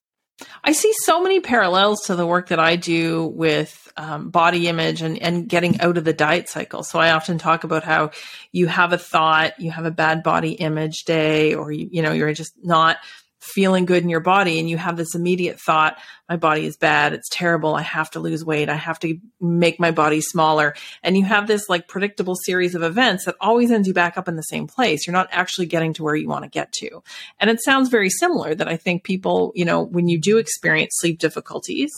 I 0.65 0.73
see 0.73 0.93
so 1.05 1.23
many 1.23 1.41
parallels 1.41 2.07
to 2.07 2.17
the 2.17 2.27
work 2.27 2.49
that 2.49 2.59
I 2.59 2.77
do 2.77 3.27
with 3.27 3.93
um, 3.97 4.31
body 4.31 4.69
image 4.69 5.03
and, 5.03 5.21
and 5.23 5.47
getting 5.47 5.81
out 5.83 5.99
of 5.99 6.05
the 6.05 6.15
diet 6.15 6.49
cycle. 6.49 6.83
So 6.83 6.99
I 6.99 7.11
often 7.11 7.37
talk 7.39 7.63
about 7.65 7.85
how 7.85 8.13
you 8.51 8.67
have 8.67 8.95
a 8.95 8.99
thought, 8.99 9.61
you 9.61 9.71
have 9.71 9.85
a 9.85 9.91
bad 9.91 10.23
body 10.23 10.53
image 10.53 11.05
day, 11.05 11.55
or 11.55 11.71
you, 11.71 11.89
you 11.93 12.03
know, 12.03 12.13
you're 12.13 12.33
just 12.33 12.55
not 12.63 12.97
feeling 13.41 13.87
good 13.87 14.03
in 14.03 14.11
your 14.11 14.21
body 14.21 14.59
and 14.59 14.69
you 14.69 14.77
have 14.77 14.97
this 14.97 15.15
immediate 15.15 15.59
thought, 15.59 15.99
my 16.29 16.37
body 16.37 16.67
is 16.67 16.77
bad. 16.77 17.15
It's 17.15 17.29
terrible. 17.31 17.75
I 17.75 17.83
have 17.83 18.11
to 18.11 18.21
lose 18.21 18.45
weight. 18.45 18.69
I 18.69 18.75
have 18.75 18.99
to 19.01 19.19
make 19.41 19.81
my 19.81 19.91
body 19.91 20.21
smaller. 20.21 20.75
And 21.03 21.17
you 21.17 21.25
have 21.25 21.47
this 21.47 21.69
like 21.69 21.89
predictable 21.89 22.37
series 22.37 22.75
of 22.75 22.83
events 22.83 23.25
that 23.25 23.37
always 23.41 23.71
ends 23.71 23.89
you 23.89 23.95
back 23.95 24.19
up 24.19 24.29
in 24.29 24.37
the 24.37 24.43
same 24.43 24.67
place. 24.67 25.07
You're 25.07 25.13
not 25.13 25.29
actually 25.33 25.67
getting 25.67 25.95
to 25.95 26.03
where 26.03 26.15
you 26.15 26.29
want 26.29 26.45
to 26.45 26.51
get 26.51 26.71
to. 26.73 27.03
And 27.41 27.51
it 27.51 27.63
sounds 27.63 27.89
very 27.89 28.11
similar 28.11 28.55
that 28.55 28.69
I 28.69 28.77
think 28.77 29.05
people, 29.05 29.53
you 29.55 29.65
know, 29.65 29.83
when 29.83 30.09
you 30.09 30.21
do 30.21 30.37
experience 30.37 30.93
sleep 30.99 31.19
difficulties, 31.19 31.91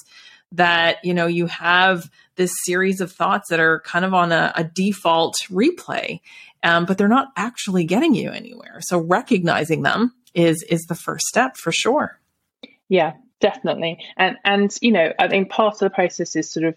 that, 0.52 0.98
you 1.02 1.14
know, 1.14 1.26
you 1.26 1.46
have 1.46 2.10
this 2.36 2.52
series 2.64 3.00
of 3.00 3.10
thoughts 3.10 3.48
that 3.48 3.58
are 3.60 3.80
kind 3.80 4.04
of 4.04 4.14
on 4.14 4.32
a, 4.32 4.52
a 4.54 4.64
default 4.64 5.34
replay. 5.50 6.20
Um, 6.62 6.84
but 6.84 6.96
they're 6.96 7.08
not 7.08 7.32
actually 7.36 7.84
getting 7.84 8.14
you 8.14 8.30
anywhere. 8.30 8.78
So 8.82 8.98
recognizing 8.98 9.82
them 9.82 10.14
is 10.34 10.62
is 10.62 10.82
the 10.82 10.94
first 10.94 11.26
step 11.26 11.56
for 11.56 11.72
sure. 11.72 12.18
Yeah, 12.88 13.14
definitely. 13.40 13.98
And 14.16 14.36
and 14.44 14.76
you 14.80 14.92
know, 14.92 15.12
I 15.18 15.28
think 15.28 15.50
part 15.50 15.74
of 15.74 15.80
the 15.80 15.90
process 15.90 16.36
is 16.36 16.50
sort 16.50 16.66
of 16.66 16.76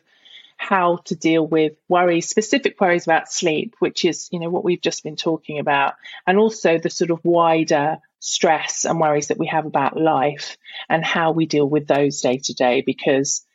how 0.58 0.98
to 1.06 1.16
deal 1.16 1.46
with 1.46 1.74
worries, 1.90 2.30
specific 2.30 2.80
worries 2.80 3.06
about 3.06 3.32
sleep, 3.32 3.76
which 3.80 4.06
is, 4.06 4.30
you 4.32 4.40
know, 4.40 4.50
what 4.50 4.64
we've 4.64 4.82
just 4.82 5.04
been 5.04 5.16
talking 5.18 5.60
about, 5.60 5.96
and 6.26 6.38
also 6.38 6.78
the 6.78 6.90
sort 6.90 7.12
of 7.12 7.20
wider 7.24 7.98
stress 8.20 8.86
and 8.86 9.00
worries 9.00 9.28
that 9.28 9.38
we 9.38 9.48
have 9.48 9.66
about 9.66 10.00
life 10.00 10.58
and 10.90 11.04
how 11.04 11.32
we 11.32 11.46
deal 11.46 11.68
with 11.68 11.88
those 11.88 12.22
day 12.22 12.40
to 12.44 12.54
day. 12.54 12.82
Because 12.82 13.46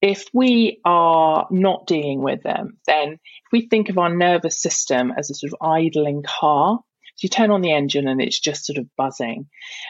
if 0.00 0.26
we 0.32 0.80
are 0.84 1.46
not 1.50 1.86
dealing 1.86 2.22
with 2.22 2.42
them, 2.42 2.78
then 2.86 3.12
if 3.12 3.52
we 3.52 3.68
think 3.68 3.88
of 3.88 3.98
our 3.98 4.14
nervous 4.14 4.60
system 4.60 5.12
as 5.16 5.30
a 5.30 5.34
sort 5.34 5.52
of 5.52 5.58
idling 5.60 6.24
car, 6.26 6.80
you 7.22 7.28
turn 7.28 7.50
on 7.50 7.60
the 7.60 7.72
engine 7.72 8.08
and 8.08 8.20
it's 8.20 8.38
just 8.38 8.66
sort 8.66 8.78
of 8.78 8.86
buzzing. 8.96 9.48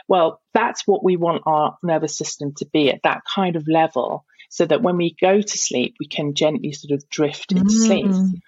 Well, 0.09 0.41
that's 0.55 0.87
what 0.87 1.05
we 1.05 1.17
want 1.17 1.43
our 1.47 1.77
nervous 1.83 2.17
system 2.17 2.55
to 2.59 2.67
be 2.73 2.91
at 2.91 3.03
that 3.05 3.23
kind 3.33 3.57
of 3.57 3.69
level 3.69 4.25
so 4.49 4.67
that 4.67 4.83
when 4.83 4.97
we 4.97 5.17
go 5.21 5.41
to 5.41 5.59
sleep, 5.59 5.95
we 5.99 6.07
can 6.07 6.35
gently 6.35 6.73
sort 6.73 6.93
of 6.93 7.09
drift 7.09 7.53
into 7.53 7.65
mm. 7.65 7.87
sleep. 7.87 8.43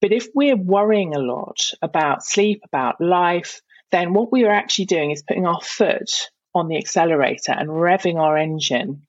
But 0.00 0.12
if 0.12 0.28
we're 0.34 0.56
worrying 0.56 1.14
a 1.14 1.20
lot 1.20 1.58
about 1.82 2.24
sleep, 2.24 2.62
about 2.64 3.00
life, 3.00 3.60
then 3.90 4.12
what 4.12 4.30
we 4.30 4.44
are 4.44 4.52
actually 4.52 4.84
doing 4.84 5.10
is 5.10 5.22
putting 5.22 5.46
our 5.46 5.60
foot 5.60 6.30
on 6.54 6.68
the 6.68 6.76
accelerator 6.76 7.52
and 7.52 7.68
revving 7.68 8.16
our 8.16 8.36
engine. 8.36 9.02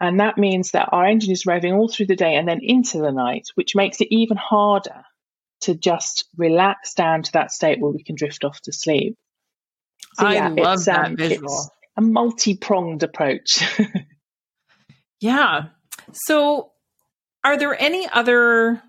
And 0.00 0.20
that 0.20 0.38
means 0.38 0.72
that 0.72 0.88
our 0.92 1.04
engine 1.04 1.30
is 1.30 1.44
revving 1.44 1.76
all 1.76 1.88
through 1.88 2.06
the 2.06 2.16
day 2.16 2.34
and 2.36 2.48
then 2.48 2.60
into 2.62 2.98
the 2.98 3.12
night, 3.12 3.48
which 3.54 3.76
makes 3.76 4.00
it 4.00 4.08
even 4.10 4.36
harder 4.36 5.04
to 5.62 5.74
just 5.74 6.26
relax 6.36 6.94
down 6.94 7.22
to 7.22 7.32
that 7.32 7.52
state 7.52 7.80
where 7.80 7.90
we 7.90 8.02
can 8.02 8.14
drift 8.14 8.44
off 8.44 8.60
to 8.62 8.72
sleep. 8.72 9.16
So, 10.14 10.26
I 10.26 10.34
yeah, 10.34 10.48
love 10.48 10.84
that 10.84 11.06
um, 11.06 11.16
visual. 11.16 11.70
a 11.96 12.02
multi 12.02 12.56
pronged 12.56 13.02
approach. 13.02 13.62
yeah. 15.20 15.66
So, 16.12 16.72
are 17.44 17.56
there 17.56 17.80
any 17.80 18.08
other 18.08 18.82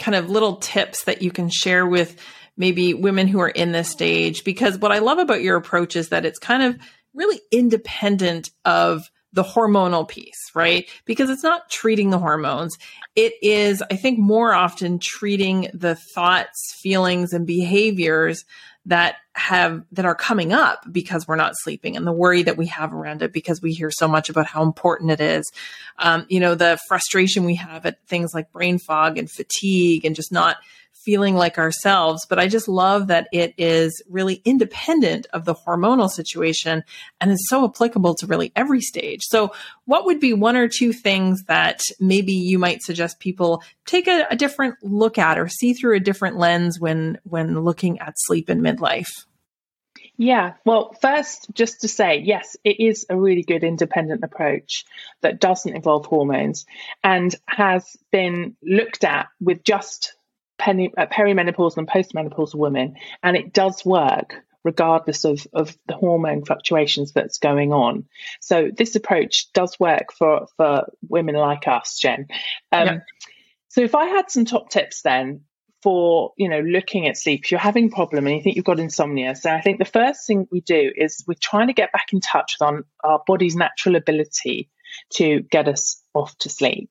kind 0.00 0.14
of 0.14 0.30
little 0.30 0.56
tips 0.56 1.04
that 1.04 1.22
you 1.22 1.30
can 1.30 1.48
share 1.50 1.86
with 1.86 2.16
maybe 2.56 2.94
women 2.94 3.26
who 3.26 3.40
are 3.40 3.48
in 3.48 3.72
this 3.72 3.88
stage? 3.88 4.44
Because 4.44 4.78
what 4.78 4.92
I 4.92 4.98
love 5.00 5.18
about 5.18 5.42
your 5.42 5.56
approach 5.56 5.96
is 5.96 6.10
that 6.10 6.24
it's 6.24 6.38
kind 6.38 6.62
of 6.62 6.78
really 7.14 7.40
independent 7.50 8.50
of 8.64 9.10
the 9.32 9.44
hormonal 9.44 10.08
piece, 10.08 10.50
right? 10.54 10.88
Because 11.04 11.30
it's 11.30 11.42
not 11.42 11.70
treating 11.70 12.10
the 12.10 12.18
hormones. 12.18 12.76
It 13.14 13.34
is, 13.42 13.82
I 13.90 13.96
think, 13.96 14.18
more 14.18 14.52
often 14.52 14.98
treating 14.98 15.68
the 15.72 15.94
thoughts, 15.94 16.74
feelings, 16.82 17.32
and 17.32 17.46
behaviors 17.46 18.44
that 18.86 19.16
have 19.34 19.84
that 19.92 20.04
are 20.04 20.14
coming 20.14 20.52
up 20.52 20.84
because 20.90 21.28
we're 21.28 21.36
not 21.36 21.52
sleeping 21.54 21.96
and 21.96 22.06
the 22.06 22.12
worry 22.12 22.42
that 22.42 22.56
we 22.56 22.66
have 22.66 22.92
around 22.92 23.22
it 23.22 23.32
because 23.32 23.60
we 23.60 23.72
hear 23.72 23.90
so 23.90 24.08
much 24.08 24.28
about 24.28 24.46
how 24.46 24.62
important 24.62 25.10
it 25.10 25.20
is 25.20 25.50
um, 25.98 26.26
you 26.28 26.40
know 26.40 26.54
the 26.54 26.78
frustration 26.88 27.44
we 27.44 27.54
have 27.54 27.84
at 27.86 28.04
things 28.06 28.32
like 28.34 28.50
brain 28.52 28.78
fog 28.78 29.18
and 29.18 29.30
fatigue 29.30 30.04
and 30.04 30.16
just 30.16 30.32
not 30.32 30.56
feeling 31.04 31.34
like 31.34 31.58
ourselves. 31.58 32.26
But 32.28 32.38
I 32.38 32.48
just 32.48 32.68
love 32.68 33.08
that 33.08 33.28
it 33.32 33.54
is 33.58 34.02
really 34.08 34.42
independent 34.44 35.26
of 35.32 35.44
the 35.44 35.54
hormonal 35.54 36.10
situation 36.10 36.84
and 37.20 37.30
is 37.30 37.48
so 37.48 37.64
applicable 37.64 38.14
to 38.16 38.26
really 38.26 38.52
every 38.56 38.80
stage. 38.80 39.20
So, 39.22 39.52
what 39.84 40.04
would 40.06 40.20
be 40.20 40.32
one 40.32 40.56
or 40.56 40.68
two 40.68 40.92
things 40.92 41.42
that 41.44 41.80
maybe 41.98 42.32
you 42.32 42.58
might 42.58 42.82
suggest 42.82 43.20
people 43.20 43.62
take 43.86 44.08
a, 44.08 44.26
a 44.30 44.36
different 44.36 44.76
look 44.82 45.18
at 45.18 45.38
or 45.38 45.48
see 45.48 45.74
through 45.74 45.96
a 45.96 46.00
different 46.00 46.36
lens 46.36 46.78
when 46.78 47.18
when 47.24 47.58
looking 47.60 47.98
at 48.00 48.14
sleep 48.16 48.50
in 48.50 48.60
midlife? 48.60 49.24
Yeah, 50.20 50.52
well, 50.66 50.94
first, 51.00 51.46
just 51.54 51.80
to 51.80 51.88
say, 51.88 52.18
yes, 52.18 52.54
it 52.62 52.78
is 52.78 53.06
a 53.08 53.18
really 53.18 53.42
good 53.42 53.64
independent 53.64 54.22
approach 54.22 54.84
that 55.22 55.40
doesn't 55.40 55.74
involve 55.74 56.04
hormones 56.04 56.66
and 57.02 57.34
has 57.46 57.96
been 58.12 58.54
looked 58.62 59.02
at 59.02 59.28
with 59.40 59.64
just 59.64 60.12
peri- 60.60 60.92
uh, 60.96 61.06
perimenopausal 61.06 61.78
and 61.78 61.88
postmenopausal 61.88 62.56
women, 62.56 62.96
and 63.22 63.36
it 63.36 63.52
does 63.52 63.84
work 63.84 64.34
regardless 64.62 65.24
of, 65.24 65.46
of 65.54 65.76
the 65.86 65.94
hormone 65.94 66.44
fluctuations 66.44 67.12
that's 67.12 67.38
going 67.38 67.72
on. 67.72 68.04
So 68.40 68.70
this 68.76 68.94
approach 68.94 69.50
does 69.54 69.80
work 69.80 70.12
for, 70.12 70.48
for 70.58 70.92
women 71.08 71.34
like 71.34 71.66
us, 71.66 71.98
Jen. 71.98 72.28
Um. 72.70 73.02
So 73.68 73.82
if 73.82 73.94
I 73.94 74.06
had 74.06 74.30
some 74.30 74.44
top 74.44 74.68
tips 74.68 75.02
then 75.02 75.42
for 75.82 76.32
you 76.36 76.48
know 76.48 76.60
looking 76.60 77.06
at 77.06 77.16
sleep 77.16 77.44
if 77.44 77.50
you're 77.50 77.60
having 77.60 77.86
a 77.86 77.94
problem 77.94 78.26
and 78.26 78.36
you 78.36 78.42
think 78.42 78.56
you've 78.56 78.64
got 78.64 78.80
insomnia 78.80 79.34
so 79.34 79.50
i 79.50 79.60
think 79.60 79.78
the 79.78 79.84
first 79.84 80.26
thing 80.26 80.46
we 80.50 80.60
do 80.60 80.92
is 80.94 81.24
we're 81.26 81.34
trying 81.40 81.68
to 81.68 81.72
get 81.72 81.92
back 81.92 82.08
in 82.12 82.20
touch 82.20 82.56
with 82.60 82.66
on 82.66 82.84
our 83.02 83.22
body's 83.26 83.56
natural 83.56 83.96
ability 83.96 84.68
to 85.10 85.40
get 85.40 85.68
us 85.68 86.02
off 86.14 86.36
to 86.38 86.50
sleep 86.50 86.90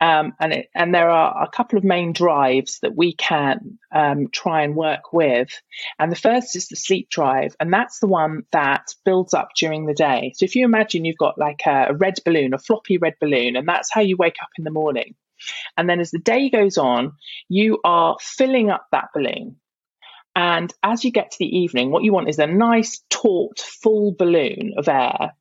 um, 0.00 0.34
and 0.40 0.52
it, 0.52 0.68
and 0.74 0.94
there 0.94 1.10
are 1.10 1.42
a 1.42 1.50
couple 1.50 1.78
of 1.78 1.84
main 1.84 2.12
drives 2.12 2.78
that 2.80 2.96
we 2.96 3.14
can 3.14 3.78
um, 3.94 4.28
try 4.30 4.62
and 4.62 4.74
work 4.74 5.12
with 5.12 5.48
and 5.98 6.10
the 6.10 6.16
first 6.16 6.56
is 6.56 6.68
the 6.68 6.76
sleep 6.76 7.08
drive 7.08 7.56
and 7.60 7.72
that's 7.72 8.00
the 8.00 8.06
one 8.06 8.44
that 8.52 8.86
builds 9.04 9.34
up 9.34 9.48
during 9.56 9.86
the 9.86 9.94
day 9.94 10.32
so 10.36 10.44
if 10.44 10.54
you 10.54 10.64
imagine 10.64 11.04
you've 11.04 11.16
got 11.16 11.38
like 11.38 11.60
a, 11.66 11.86
a 11.90 11.94
red 11.94 12.14
balloon 12.24 12.54
a 12.54 12.58
floppy 12.58 12.98
red 12.98 13.14
balloon 13.20 13.56
and 13.56 13.68
that's 13.68 13.92
how 13.92 14.00
you 14.00 14.16
wake 14.16 14.36
up 14.42 14.50
in 14.58 14.64
the 14.64 14.70
morning 14.70 15.14
and 15.76 15.88
then 15.88 16.00
as 16.00 16.10
the 16.10 16.18
day 16.18 16.48
goes 16.48 16.78
on, 16.78 17.12
you 17.48 17.80
are 17.84 18.16
filling 18.20 18.70
up 18.70 18.86
that 18.92 19.08
balloon. 19.14 19.56
And 20.36 20.72
as 20.82 21.04
you 21.04 21.12
get 21.12 21.30
to 21.30 21.36
the 21.38 21.58
evening, 21.58 21.90
what 21.90 22.02
you 22.02 22.12
want 22.12 22.28
is 22.28 22.38
a 22.38 22.46
nice, 22.46 23.02
taut, 23.08 23.60
full 23.60 24.14
balloon 24.18 24.74
of 24.76 24.88
air 24.88 25.32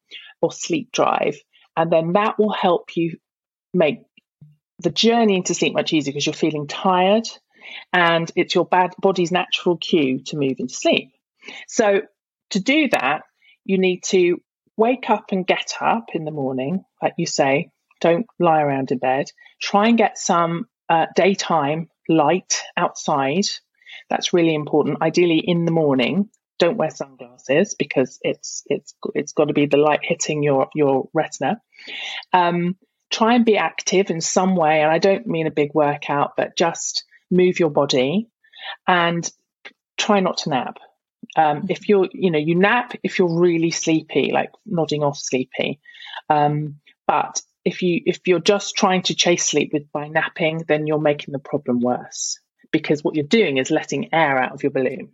or 0.42 0.52
sleep 0.52 0.92
drive. 0.92 1.38
And 1.76 1.92
then 1.92 2.14
that 2.14 2.38
will 2.38 2.52
help 2.52 2.96
you 2.96 3.18
make 3.74 4.02
the 4.84 4.90
journey 4.90 5.38
into 5.38 5.54
sleep 5.54 5.74
much 5.74 5.94
easier 5.94 6.12
because 6.12 6.26
you're 6.26 6.34
feeling 6.34 6.68
tired 6.68 7.28
and 7.92 8.30
it's 8.36 8.54
your 8.54 8.66
bad 8.66 8.94
body's 9.00 9.32
natural 9.32 9.78
cue 9.78 10.20
to 10.26 10.38
move 10.38 10.56
into 10.60 10.74
sleep. 10.74 11.14
So 11.68 12.02
to 12.52 12.60
do 12.60 12.90
that, 12.90 13.24
you 13.66 13.78
need 13.78 14.04
to 14.06 14.38
wake 14.78 15.10
up 15.10 15.26
and 15.32 15.48
get 15.48 15.74
up 15.80 16.08
in 16.14 16.26
the 16.26 16.32
morning, 16.32 16.84
like 17.02 17.14
you 17.18 17.26
say, 17.26 17.70
don't 18.02 18.26
lie 18.40 18.62
around 18.62 18.92
in 18.92 18.98
bed. 18.98 19.28
Try 19.62 19.88
and 19.88 19.98
get 19.98 20.18
some 20.18 20.68
uh, 20.90 21.06
daytime 21.16 21.90
light 22.10 22.62
outside. 22.76 23.46
That's 24.10 24.34
really 24.34 24.56
important. 24.56 25.02
Ideally 25.02 25.40
in 25.40 25.66
the 25.66 25.72
morning. 25.72 26.30
Don't 26.60 26.78
wear 26.78 26.92
sunglasses 26.92 27.76
because 27.78 28.20
it's 28.22 28.64
it's 28.68 28.94
it's 29.16 29.34
got 29.34 29.46
to 29.46 29.54
be 29.54 29.66
the 29.66 29.78
light 29.78 30.02
hitting 30.04 30.44
your 30.44 30.68
your 30.76 31.10
retina. 31.14 31.60
Um, 32.32 32.78
try 33.14 33.36
and 33.36 33.46
be 33.46 33.58
active 33.58 34.10
in 34.10 34.20
some 34.20 34.56
way, 34.56 34.82
and 34.82 34.92
I 34.92 34.98
don't 34.98 35.28
mean 35.28 35.48
a 35.48 35.52
big 35.52 35.74
workout, 35.74 36.34
but 36.36 36.58
just 36.58 37.06
move 37.30 37.60
your 37.60 37.70
body 37.70 38.28
and 38.88 39.30
try 39.98 40.20
not 40.20 40.38
to 40.40 40.50
nap. 40.50 40.80
Um, 41.36 41.68
if 41.70 41.88
you're, 41.88 42.10
you 42.12 42.32
know, 42.32 42.40
you 42.40 42.56
nap 42.56 42.94
if 43.04 43.18
you're 43.18 43.40
really 43.40 43.72
sleepy, 43.72 44.32
like 44.32 44.52
nodding 44.66 45.04
off 45.04 45.18
sleepy. 45.18 45.80
Um, 46.30 46.80
but 47.08 47.42
if 47.64 47.82
you 47.82 48.02
if 48.06 48.20
you're 48.26 48.40
just 48.40 48.76
trying 48.76 49.04
to 49.04 49.16
chase 49.16 49.46
sleep 49.46 49.72
with 49.74 49.92
by 49.92 50.08
napping, 50.08 50.66
then 50.68 50.88
you're 50.88 51.00
making 51.00 51.32
the 51.32 51.40
problem 51.40 51.80
worse 51.80 52.40
because 52.72 53.04
what 53.04 53.16
you're 53.16 53.26
doing 53.26 53.58
is 53.58 53.72
letting 53.72 54.14
air 54.14 54.40
out 54.40 54.52
of 54.52 54.64
your 54.64 54.72
balloon. 54.72 55.12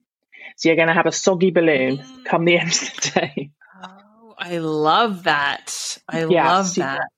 So 0.58 0.70
you're 0.70 0.76
going 0.76 0.88
to 0.88 0.94
have 0.94 1.06
a 1.06 1.12
soggy 1.12 1.52
balloon 1.52 2.02
come 2.26 2.46
the 2.46 2.58
end 2.58 2.72
of 2.72 2.80
the 2.80 3.12
day. 3.20 3.52
Oh, 3.84 4.34
I 4.38 4.58
love 4.58 5.24
that. 5.24 5.74
I 6.08 6.26
yeah, 6.26 6.52
love 6.52 6.68
so 6.68 6.82
that. 6.82 7.10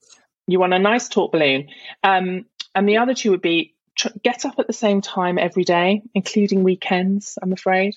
You 0.47 0.60
want 0.60 0.73
a 0.73 0.80
nice 0.80 1.08
taut 1.08 1.32
balloon. 1.32 1.69
Um, 2.04 2.45
and 2.73 2.88
the 2.88 2.97
other 2.97 3.13
two 3.13 3.32
would 3.32 3.41
be 3.41 3.75
tr- 3.95 4.10
get 4.23 4.45
up 4.45 4.60
at 4.60 4.67
the 4.67 4.73
same 4.73 5.01
time 5.01 5.38
every 5.38 5.63
day, 5.63 6.01
including 6.13 6.63
weekends, 6.63 7.38
I'm 7.41 7.54
afraid. 7.54 7.95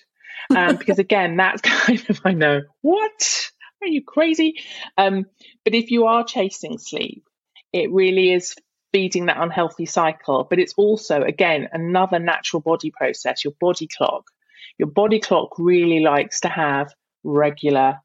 Um, 0.54 0.76
because 0.78 0.98
again, 0.98 1.36
that's 1.36 1.62
kind 1.62 2.04
of, 2.08 2.20
I 2.24 2.32
know, 2.32 2.62
what? 2.82 3.50
Are 3.82 3.88
you 3.88 4.02
crazy? 4.02 4.62
Um, 4.96 5.26
but 5.64 5.74
if 5.74 5.90
you 5.90 6.06
are 6.06 6.24
chasing 6.24 6.78
sleep, 6.78 7.26
it 7.72 7.92
really 7.92 8.32
is 8.32 8.54
feeding 8.92 9.26
that 9.26 9.40
unhealthy 9.40 9.86
cycle. 9.86 10.46
But 10.48 10.58
it's 10.58 10.74
also, 10.74 11.22
again, 11.22 11.68
another 11.72 12.18
natural 12.18 12.60
body 12.60 12.90
process, 12.90 13.44
your 13.44 13.54
body 13.60 13.88
clock. 13.88 14.30
Your 14.78 14.88
body 14.88 15.20
clock 15.20 15.58
really 15.58 16.00
likes 16.00 16.40
to 16.40 16.48
have 16.48 16.92
regular 17.22 17.98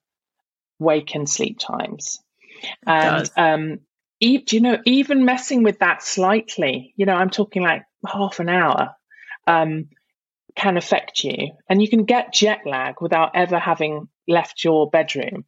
wake 0.80 1.16
and 1.16 1.30
sleep 1.30 1.60
times. 1.60 2.20
and 2.86 3.30
um, 3.38 3.80
e- 4.20 4.40
do 4.40 4.56
you 4.56 4.62
know, 4.62 4.78
even 4.86 5.26
messing 5.26 5.64
with 5.64 5.80
that 5.80 6.04
slightly, 6.04 6.94
you 6.96 7.06
know, 7.06 7.16
I'm 7.16 7.30
talking 7.30 7.62
like 7.62 7.84
half 8.06 8.40
an 8.40 8.50
hour, 8.50 8.96
um, 9.48 9.90
can 10.56 10.78
affect 10.78 11.24
you. 11.24 11.52
And 11.70 11.82
you 11.82 11.90
can 11.90 12.04
get 12.06 12.34
jet 12.34 12.62
lag 12.66 12.96
without 13.02 13.32
ever 13.36 13.60
having 13.60 14.10
left 14.28 14.64
your 14.64 14.90
bedroom. 14.90 15.46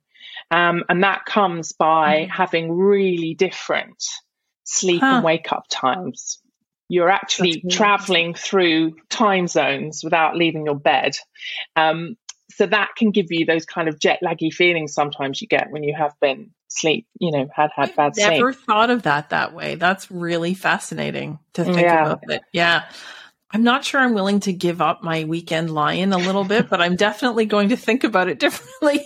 Um, 0.50 0.84
and 0.90 1.04
that 1.04 1.26
comes 1.26 1.74
by 1.74 2.26
mm. 2.26 2.30
having 2.30 2.72
really 2.72 3.36
different 3.36 4.04
sleep 4.64 5.02
huh. 5.02 5.16
and 5.16 5.24
wake 5.24 5.52
up 5.52 5.66
times. 5.70 6.40
You're 6.90 7.10
actually 7.10 7.64
traveling 7.70 8.34
through 8.34 8.96
time 9.10 9.48
zones 9.48 10.04
without 10.04 10.36
leaving 10.36 10.66
your 10.66 10.76
bed. 10.76 11.16
Um, 11.76 12.18
so 12.52 12.66
that 12.66 12.90
can 12.98 13.12
give 13.12 13.28
you 13.30 13.46
those 13.46 13.66
kind 13.66 13.88
of 13.88 13.98
jet 13.98 14.20
laggy 14.22 14.52
feelings 14.52 14.94
sometimes 14.94 15.42
you 15.42 15.48
get 15.48 15.72
when 15.72 15.84
you 15.84 15.96
have 15.98 16.14
been 16.20 16.52
sleep, 16.72 17.08
you 17.20 17.32
know, 17.32 17.48
had 17.54 17.70
had 17.76 17.90
I've 17.90 17.96
bad 17.96 18.14
never 18.18 18.30
sleep. 18.30 18.40
Never 18.40 18.54
thought 18.54 18.90
of 18.90 19.04
that 19.04 19.30
that 19.30 19.54
way. 19.54 19.76
That's 19.76 20.10
really 20.10 20.54
fascinating 20.54 21.40
to 21.54 21.64
think 21.64 21.82
yeah. 21.82 22.06
about 22.06 22.30
it. 22.30 22.42
Yeah. 22.52 22.86
I'm 23.52 23.64
not 23.64 23.84
sure 23.84 24.00
I'm 24.00 24.14
willing 24.14 24.40
to 24.42 24.54
give 24.54 24.82
up 24.82 25.04
my 25.04 25.26
weekend 25.26 25.70
lion 25.70 26.14
a 26.14 26.18
little 26.18 26.46
bit, 26.46 26.70
but 26.70 26.82
I'm 26.82 26.96
definitely 26.96 27.46
going 27.46 27.70
to 27.70 27.76
think 27.76 28.04
about 28.04 28.30
it 28.30 28.40
differently. 28.40 29.00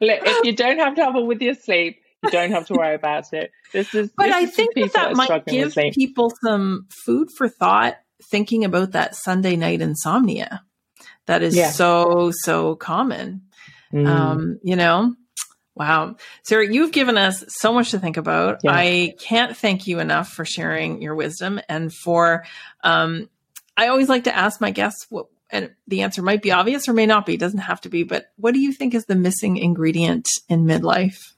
Look, 0.00 0.20
if 0.24 0.44
you 0.44 0.56
don't 0.56 0.78
have 0.78 0.94
trouble 0.94 1.26
with 1.26 1.42
your 1.42 1.54
sleep, 1.54 2.00
you 2.22 2.30
don't 2.30 2.50
have 2.50 2.66
to 2.68 2.74
worry 2.74 2.94
about 2.94 3.32
it. 3.32 3.50
This 3.72 3.94
is, 3.94 4.10
but 4.16 4.26
this 4.26 4.34
I 4.34 4.40
is 4.40 4.54
think 4.54 4.74
that, 4.74 4.92
that 4.94 5.16
might 5.16 5.46
give 5.46 5.74
people 5.74 6.32
some 6.42 6.86
food 7.04 7.28
for 7.36 7.48
thought 7.48 7.98
thinking 8.30 8.64
about 8.64 8.92
that 8.92 9.14
Sunday 9.14 9.56
night 9.56 9.80
insomnia 9.80 10.62
that 11.28 11.42
is 11.42 11.54
yeah. 11.54 11.70
so 11.70 12.32
so 12.32 12.74
common. 12.74 13.42
Mm. 13.92 14.06
Um, 14.06 14.58
you 14.62 14.76
know, 14.76 15.14
wow, 15.78 16.16
Sarah, 16.42 16.66
you've 16.66 16.92
given 16.92 17.16
us 17.16 17.44
so 17.48 17.72
much 17.72 17.92
to 17.92 17.98
think 17.98 18.16
about. 18.16 18.60
Yeah. 18.64 18.72
I 18.72 19.14
can't 19.20 19.56
thank 19.56 19.86
you 19.86 20.00
enough 20.00 20.30
for 20.30 20.44
sharing 20.44 21.00
your 21.00 21.14
wisdom 21.14 21.60
and 21.68 21.92
for. 21.92 22.44
Um, 22.82 23.28
I 23.76 23.88
always 23.88 24.08
like 24.08 24.24
to 24.24 24.36
ask 24.36 24.60
my 24.60 24.72
guests 24.72 25.06
what 25.08 25.26
and 25.50 25.70
the 25.86 26.02
answer 26.02 26.20
might 26.20 26.42
be 26.42 26.52
obvious 26.52 26.88
or 26.88 26.92
may 26.92 27.06
not 27.06 27.24
be, 27.24 27.34
it 27.34 27.40
doesn't 27.40 27.60
have 27.60 27.80
to 27.82 27.88
be, 27.88 28.02
but 28.02 28.30
what 28.36 28.52
do 28.52 28.60
you 28.60 28.72
think 28.72 28.94
is 28.94 29.06
the 29.06 29.14
missing 29.14 29.56
ingredient 29.56 30.28
in 30.48 30.64
midlife? 30.64 31.32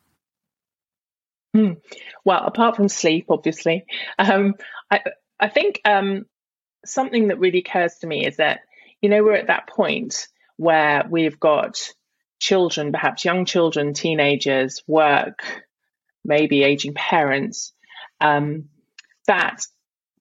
Hmm. 1.55 1.75
Well, 2.25 2.43
apart 2.45 2.77
from 2.77 2.89
sleep, 2.89 3.27
obviously, 3.29 3.85
um, 4.19 4.55
I, 4.91 5.01
I 5.39 5.49
think 5.49 5.81
um, 5.85 6.27
something 6.85 7.29
that 7.29 7.39
really 7.39 7.61
occurs 7.61 7.95
to 8.01 8.07
me 8.07 8.27
is 8.27 8.37
that, 8.37 8.61
you 9.01 9.09
know, 9.09 9.23
we're 9.23 9.35
at 9.35 9.47
that 9.47 9.69
point 9.69 10.27
where 10.57 11.07
we've 11.09 11.39
got 11.39 11.93
children, 12.41 12.91
perhaps 12.91 13.25
young 13.25 13.45
children, 13.45 13.95
teenagers, 13.95 14.83
work, 14.87 15.45
maybe 16.25 16.65
aging 16.65 16.95
parents, 16.95 17.73
um, 18.21 18.69
that 19.27 19.63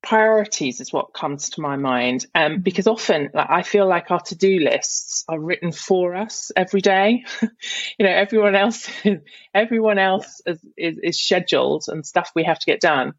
priorities 0.02 0.80
is 0.80 0.92
what 0.92 1.12
comes 1.12 1.50
to 1.50 1.60
my 1.60 1.76
mind. 1.76 2.26
Um, 2.34 2.60
because 2.60 2.86
often 2.86 3.30
like, 3.34 3.50
i 3.50 3.62
feel 3.62 3.86
like 3.86 4.10
our 4.10 4.20
to-do 4.20 4.60
lists 4.60 5.24
are 5.28 5.38
written 5.38 5.72
for 5.72 6.14
us 6.14 6.50
every 6.56 6.80
day. 6.80 7.24
You 7.98 8.06
know 8.06 8.12
everyone 8.12 8.54
else 8.54 8.88
everyone 9.54 9.98
else 9.98 10.40
is, 10.46 10.58
is, 10.76 10.98
is, 11.02 11.22
scheduled 11.22 11.84
and 11.88 12.06
stuff 12.06 12.32
we 12.34 12.44
have 12.44 12.58
to 12.58 12.66
get 12.66 12.80
done. 12.80 13.12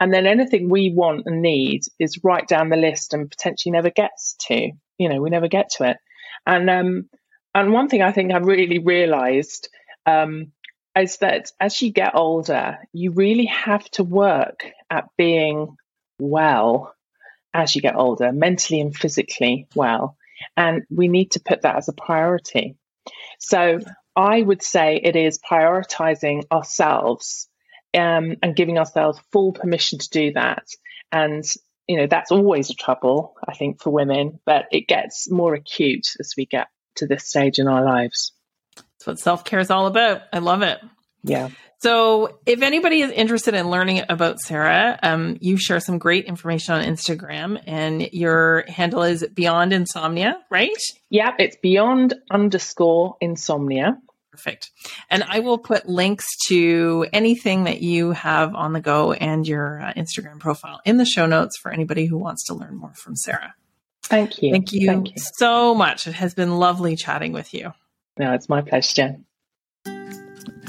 And 0.00 0.12
then 0.12 0.26
anything 0.26 0.68
we 0.68 0.92
want 0.92 1.26
and 1.26 1.40
need 1.40 1.82
is 2.00 2.18
right 2.24 2.46
down 2.46 2.68
the 2.68 2.76
list 2.76 3.14
and 3.14 3.30
potentially 3.30 3.72
never 3.72 3.90
gets 3.90 4.34
to. 4.48 4.72
You 4.98 5.08
know 5.08 5.20
we 5.20 5.30
never 5.30 5.48
get 5.48 5.70
to 5.76 5.90
it. 5.90 5.98
And 6.46 6.68
um 6.68 7.08
and 7.54 7.72
one 7.72 7.88
thing 7.88 8.02
i 8.02 8.12
think 8.12 8.32
i've 8.32 8.46
really 8.46 8.78
realized 8.78 9.68
um 10.06 10.52
is 10.96 11.18
that 11.18 11.50
as 11.60 11.80
you 11.82 11.90
get 11.90 12.14
older 12.14 12.78
you 12.92 13.10
really 13.12 13.46
have 13.46 13.84
to 13.90 14.04
work 14.04 14.66
at 14.90 15.08
being 15.16 15.76
well 16.18 16.94
as 17.54 17.74
you 17.74 17.80
get 17.80 17.96
older, 17.96 18.32
mentally 18.32 18.80
and 18.80 18.94
physically 18.94 19.68
well. 19.74 20.16
And 20.56 20.82
we 20.90 21.08
need 21.08 21.30
to 21.32 21.40
put 21.40 21.62
that 21.62 21.76
as 21.76 21.88
a 21.88 21.92
priority. 21.92 22.76
So 23.38 23.78
I 24.16 24.42
would 24.42 24.62
say 24.62 25.00
it 25.02 25.16
is 25.16 25.38
prioritizing 25.38 26.42
ourselves 26.50 27.48
um, 27.94 28.36
and 28.42 28.56
giving 28.56 28.78
ourselves 28.78 29.20
full 29.32 29.52
permission 29.52 30.00
to 30.00 30.10
do 30.10 30.32
that. 30.32 30.66
And, 31.12 31.44
you 31.86 31.96
know, 31.96 32.08
that's 32.08 32.32
always 32.32 32.70
a 32.70 32.74
trouble, 32.74 33.36
I 33.46 33.54
think, 33.54 33.80
for 33.80 33.90
women, 33.90 34.40
but 34.44 34.66
it 34.72 34.88
gets 34.88 35.30
more 35.30 35.54
acute 35.54 36.08
as 36.18 36.34
we 36.36 36.46
get 36.46 36.66
to 36.96 37.06
this 37.06 37.28
stage 37.28 37.58
in 37.58 37.68
our 37.68 37.84
lives. 37.84 38.32
That's 38.76 39.06
what 39.06 39.18
self 39.18 39.44
care 39.44 39.60
is 39.60 39.70
all 39.70 39.86
about. 39.86 40.22
I 40.32 40.38
love 40.38 40.62
it. 40.62 40.78
Yeah. 41.22 41.50
So, 41.78 42.38
if 42.46 42.62
anybody 42.62 43.02
is 43.02 43.10
interested 43.10 43.52
in 43.52 43.68
learning 43.68 44.04
about 44.08 44.40
Sarah, 44.40 44.98
um, 45.02 45.36
you 45.40 45.58
share 45.58 45.80
some 45.80 45.98
great 45.98 46.24
information 46.24 46.74
on 46.74 46.84
Instagram, 46.84 47.60
and 47.66 48.08
your 48.12 48.64
handle 48.68 49.02
is 49.02 49.26
Beyond 49.34 49.74
Insomnia, 49.74 50.38
right? 50.50 50.70
Yeah, 51.10 51.34
it's 51.38 51.56
Beyond 51.56 52.14
underscore 52.30 53.16
Insomnia. 53.20 53.98
Perfect. 54.30 54.70
And 55.10 55.22
I 55.24 55.40
will 55.40 55.58
put 55.58 55.86
links 55.86 56.26
to 56.48 57.06
anything 57.12 57.64
that 57.64 57.82
you 57.82 58.12
have 58.12 58.54
on 58.54 58.72
the 58.72 58.80
go 58.80 59.12
and 59.12 59.46
your 59.46 59.80
uh, 59.80 59.92
Instagram 59.92 60.40
profile 60.40 60.80
in 60.84 60.96
the 60.96 61.04
show 61.04 61.26
notes 61.26 61.56
for 61.62 61.70
anybody 61.70 62.06
who 62.06 62.18
wants 62.18 62.46
to 62.46 62.54
learn 62.54 62.76
more 62.76 62.94
from 62.94 63.14
Sarah. 63.14 63.54
Thank 64.04 64.42
you. 64.42 64.52
Thank 64.52 64.72
you, 64.72 64.86
Thank 64.86 65.08
you. 65.10 65.14
so 65.16 65.74
much. 65.74 66.06
It 66.06 66.14
has 66.14 66.34
been 66.34 66.58
lovely 66.58 66.94
chatting 66.96 67.32
with 67.32 67.54
you. 67.54 67.72
No, 68.18 68.32
it's 68.32 68.48
my 68.48 68.60
pleasure. 68.60 69.16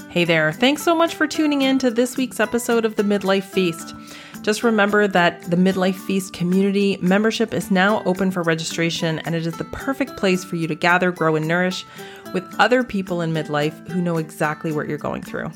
Hey 0.09 0.23
there, 0.23 0.53
thanks 0.53 0.81
so 0.81 0.95
much 0.95 1.13
for 1.13 1.27
tuning 1.27 1.61
in 1.61 1.77
to 1.79 1.91
this 1.91 2.15
week's 2.15 2.39
episode 2.39 2.85
of 2.85 2.95
the 2.95 3.03
Midlife 3.03 3.43
Feast. 3.43 3.93
Just 4.43 4.63
remember 4.63 5.07
that 5.07 5.41
the 5.41 5.57
Midlife 5.57 5.97
Feast 6.05 6.31
community 6.31 6.97
membership 7.01 7.53
is 7.53 7.69
now 7.69 8.01
open 8.05 8.31
for 8.31 8.41
registration, 8.41 9.19
and 9.19 9.35
it 9.35 9.45
is 9.45 9.57
the 9.57 9.65
perfect 9.65 10.15
place 10.15 10.43
for 10.45 10.55
you 10.55 10.67
to 10.67 10.75
gather, 10.75 11.11
grow, 11.11 11.35
and 11.35 11.47
nourish 11.47 11.83
with 12.33 12.45
other 12.59 12.83
people 12.83 13.21
in 13.21 13.33
midlife 13.33 13.89
who 13.89 14.01
know 14.01 14.17
exactly 14.17 14.71
what 14.71 14.87
you're 14.87 14.97
going 14.97 15.21
through. 15.21 15.51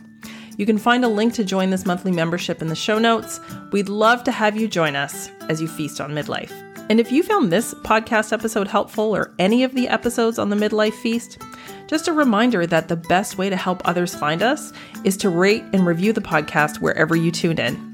You 0.58 0.66
can 0.66 0.78
find 0.78 1.06
a 1.06 1.08
link 1.08 1.34
to 1.36 1.46
join 1.46 1.70
this 1.70 1.86
monthly 1.86 2.12
membership 2.12 2.62
in 2.62 2.68
the 2.68 2.76
show 2.76 3.00
notes. 3.00 3.40
We'd 3.72 3.88
love 3.88 4.26
to 4.26 4.32
have 4.32 4.58
you 4.58 4.68
join 4.68 4.98
us 4.98 5.30
as 5.48 5.62
you 5.62 5.70
feast 5.70 6.02
on 6.02 6.12
midlife. 6.12 6.69
And 6.90 7.00
if 7.00 7.12
you 7.12 7.22
found 7.22 7.52
this 7.52 7.76
podcast 7.76 8.34
episode 8.34 8.68
helpful 8.68 9.16
or 9.16 9.32
any 9.38 9.64
of 9.64 9.76
the 9.76 9.88
episodes 9.88 10.40
on 10.40 10.50
the 10.50 10.56
Midlife 10.56 10.96
Feast, 10.96 11.38
just 11.86 12.08
a 12.08 12.14
reminder 12.14 12.66
that 12.66 12.88
the 12.88 12.96
best 12.96 13.38
way 13.38 13.48
to 13.48 13.56
help 13.56 13.88
others 13.88 14.16
find 14.16 14.42
us 14.42 14.74
is 15.04 15.16
to 15.18 15.30
rate 15.30 15.64
and 15.72 15.86
review 15.86 16.14
the 16.14 16.22
podcast 16.22 16.82
wherever 16.82 17.16
you 17.16 17.32
tune 17.32 17.60
in. 17.60 17.89